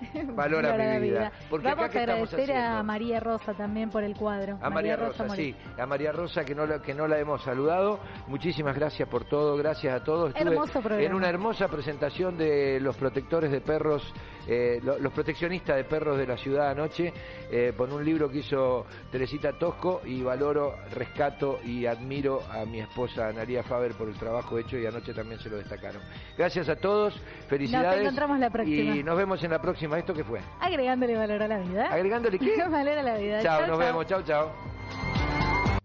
Valora, 0.34 0.76
mi 0.76 1.10
vida. 1.10 1.32
Porque 1.48 1.68
Vamos 1.68 1.94
a 1.94 1.98
agradecer 1.98 2.52
a 2.52 2.82
María 2.82 3.20
Rosa 3.20 3.54
también 3.54 3.90
por 3.90 4.02
el 4.02 4.14
cuadro. 4.14 4.58
A 4.60 4.70
María, 4.70 4.96
Rosa, 4.96 5.28
sí. 5.30 5.54
A 5.78 5.86
María 5.86 6.12
Rosa 6.12 6.44
que 6.44 6.54
no, 6.54 6.66
la, 6.66 6.80
que 6.80 6.94
no 6.94 7.06
la 7.06 7.18
hemos 7.18 7.42
saludado. 7.42 8.00
Muchísimas 8.26 8.74
gracias 8.74 9.08
por 9.08 9.24
todo. 9.24 9.56
Gracias 9.56 9.94
a 9.94 10.04
todos. 10.04 10.34
Estuve 10.34 11.04
en 11.04 11.14
una 11.14 11.28
hermosa 11.28 11.68
presentación 11.68 12.36
de 12.36 12.80
los 12.80 12.96
protectores 12.96 13.50
de 13.50 13.60
perros, 13.60 14.02
eh, 14.46 14.80
los 14.82 15.12
proteccionistas 15.12 15.76
de 15.76 15.84
perros 15.84 16.18
de 16.18 16.26
la 16.26 16.36
ciudad 16.36 16.70
anoche, 16.70 17.12
eh, 17.50 17.72
con 17.76 17.92
un 17.92 18.04
libro 18.04 18.30
que 18.30 18.38
hizo 18.38 18.86
Teresita 19.10 19.52
Tosco 19.58 20.02
y 20.04 20.22
valoro, 20.22 20.76
rescato 20.92 21.60
y 21.64 21.86
admiro 21.86 22.40
a 22.50 22.64
mi 22.64 22.80
esposa 22.80 23.28
Analia 23.28 23.62
Faber 23.62 23.92
por 23.92 24.08
el 24.08 24.14
trabajo 24.16 24.58
hecho 24.58 24.78
y 24.78 24.86
anoche 24.86 25.12
también 25.12 25.40
se 25.40 25.50
lo 25.50 25.56
destacaron. 25.56 26.02
Gracias 26.36 26.68
a 26.68 26.76
todos. 26.76 27.14
Felicidades. 27.48 27.90
Nos 27.90 28.00
encontramos 28.00 28.38
la 28.38 28.50
próxima. 28.50 28.96
Y 28.96 29.02
nos 29.02 29.16
vemos 29.16 29.42
en 29.42 29.50
la 29.50 29.60
próxima 29.60 29.89
¿Esto 29.98 30.14
qué 30.14 30.24
fue? 30.24 30.40
Agregándole 30.60 31.16
valor 31.16 31.42
a 31.42 31.48
la 31.48 31.58
vida. 31.58 31.86
¿Agregándole 31.86 32.38
qué? 32.38 32.62
valor 32.70 32.98
a 32.98 33.02
la 33.02 33.14
vida. 33.16 33.42
Chao, 33.42 33.66
nos 33.66 33.78
vemos. 33.78 34.06
Chao, 34.06 34.22
chao. 34.22 34.50